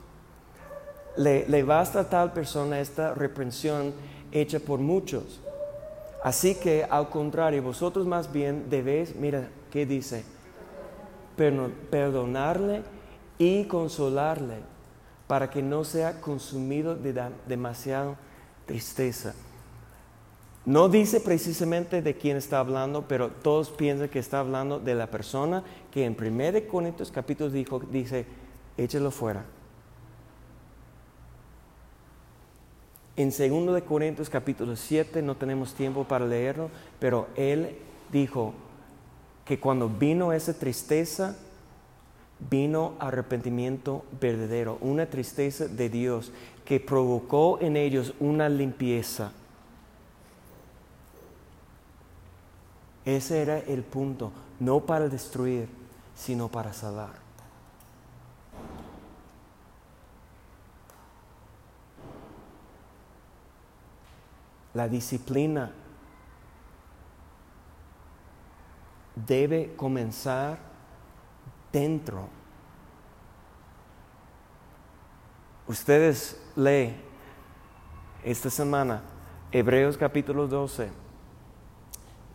[1.16, 3.94] Le, le basta a tal persona esta reprensión
[4.30, 5.40] hecha por muchos.
[6.22, 10.24] Así que al contrario, vosotros más bien debéis, mira, ¿qué dice?
[11.36, 12.82] Perdonarle
[13.38, 14.56] y consolarle
[15.26, 18.16] para que no sea consumido de demasiada
[18.66, 19.34] tristeza.
[20.64, 25.08] No dice precisamente de quién está hablando, pero todos piensan que está hablando de la
[25.08, 28.26] persona que en 1 Corintios capítulo dijo, dice,
[28.76, 29.44] échelo fuera.
[33.16, 37.76] En 2 Corintios capítulo 7 no tenemos tiempo para leerlo, pero él
[38.12, 38.54] dijo
[39.44, 41.36] que cuando vino esa tristeza,
[42.50, 46.30] vino arrepentimiento verdadero, una tristeza de Dios
[46.64, 49.32] que provocó en ellos una limpieza
[53.05, 55.68] Ese era el punto, no para destruir,
[56.14, 57.11] sino para salvar.
[64.74, 65.70] La disciplina
[69.14, 70.59] debe comenzar
[71.72, 72.28] dentro.
[75.66, 76.96] Ustedes leen
[78.24, 79.03] esta semana
[79.50, 81.01] Hebreos capítulo 12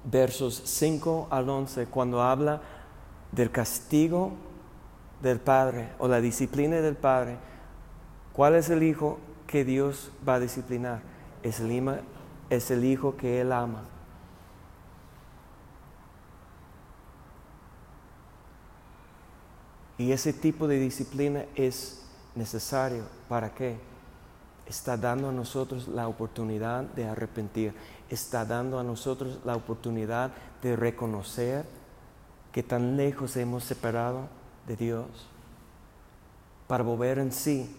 [0.04, 2.62] versos 5 al 11, cuando habla
[3.32, 4.32] del castigo
[5.22, 7.38] del Padre o la disciplina del Padre,
[8.34, 11.02] ¿cuál es el hijo que Dios va a disciplinar?
[11.43, 12.02] Es el,
[12.50, 13.84] es el hijo que Él ama.
[19.98, 22.04] Y ese tipo de disciplina es
[22.36, 23.04] necesario.
[23.28, 23.78] ¿Para qué?
[24.68, 27.74] Está dando a nosotros la oportunidad de arrepentir
[28.10, 30.32] está dando a nosotros la oportunidad
[30.62, 31.66] de reconocer
[32.51, 34.28] que tan lejos hemos separado
[34.68, 35.08] de Dios,
[36.68, 37.76] para volver en sí,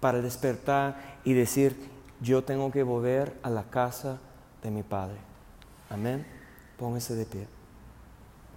[0.00, 1.76] para despertar y decir,
[2.20, 4.18] yo tengo que volver a la casa
[4.62, 5.18] de mi Padre.
[5.90, 6.26] Amén.
[6.78, 7.61] Póngase de pie.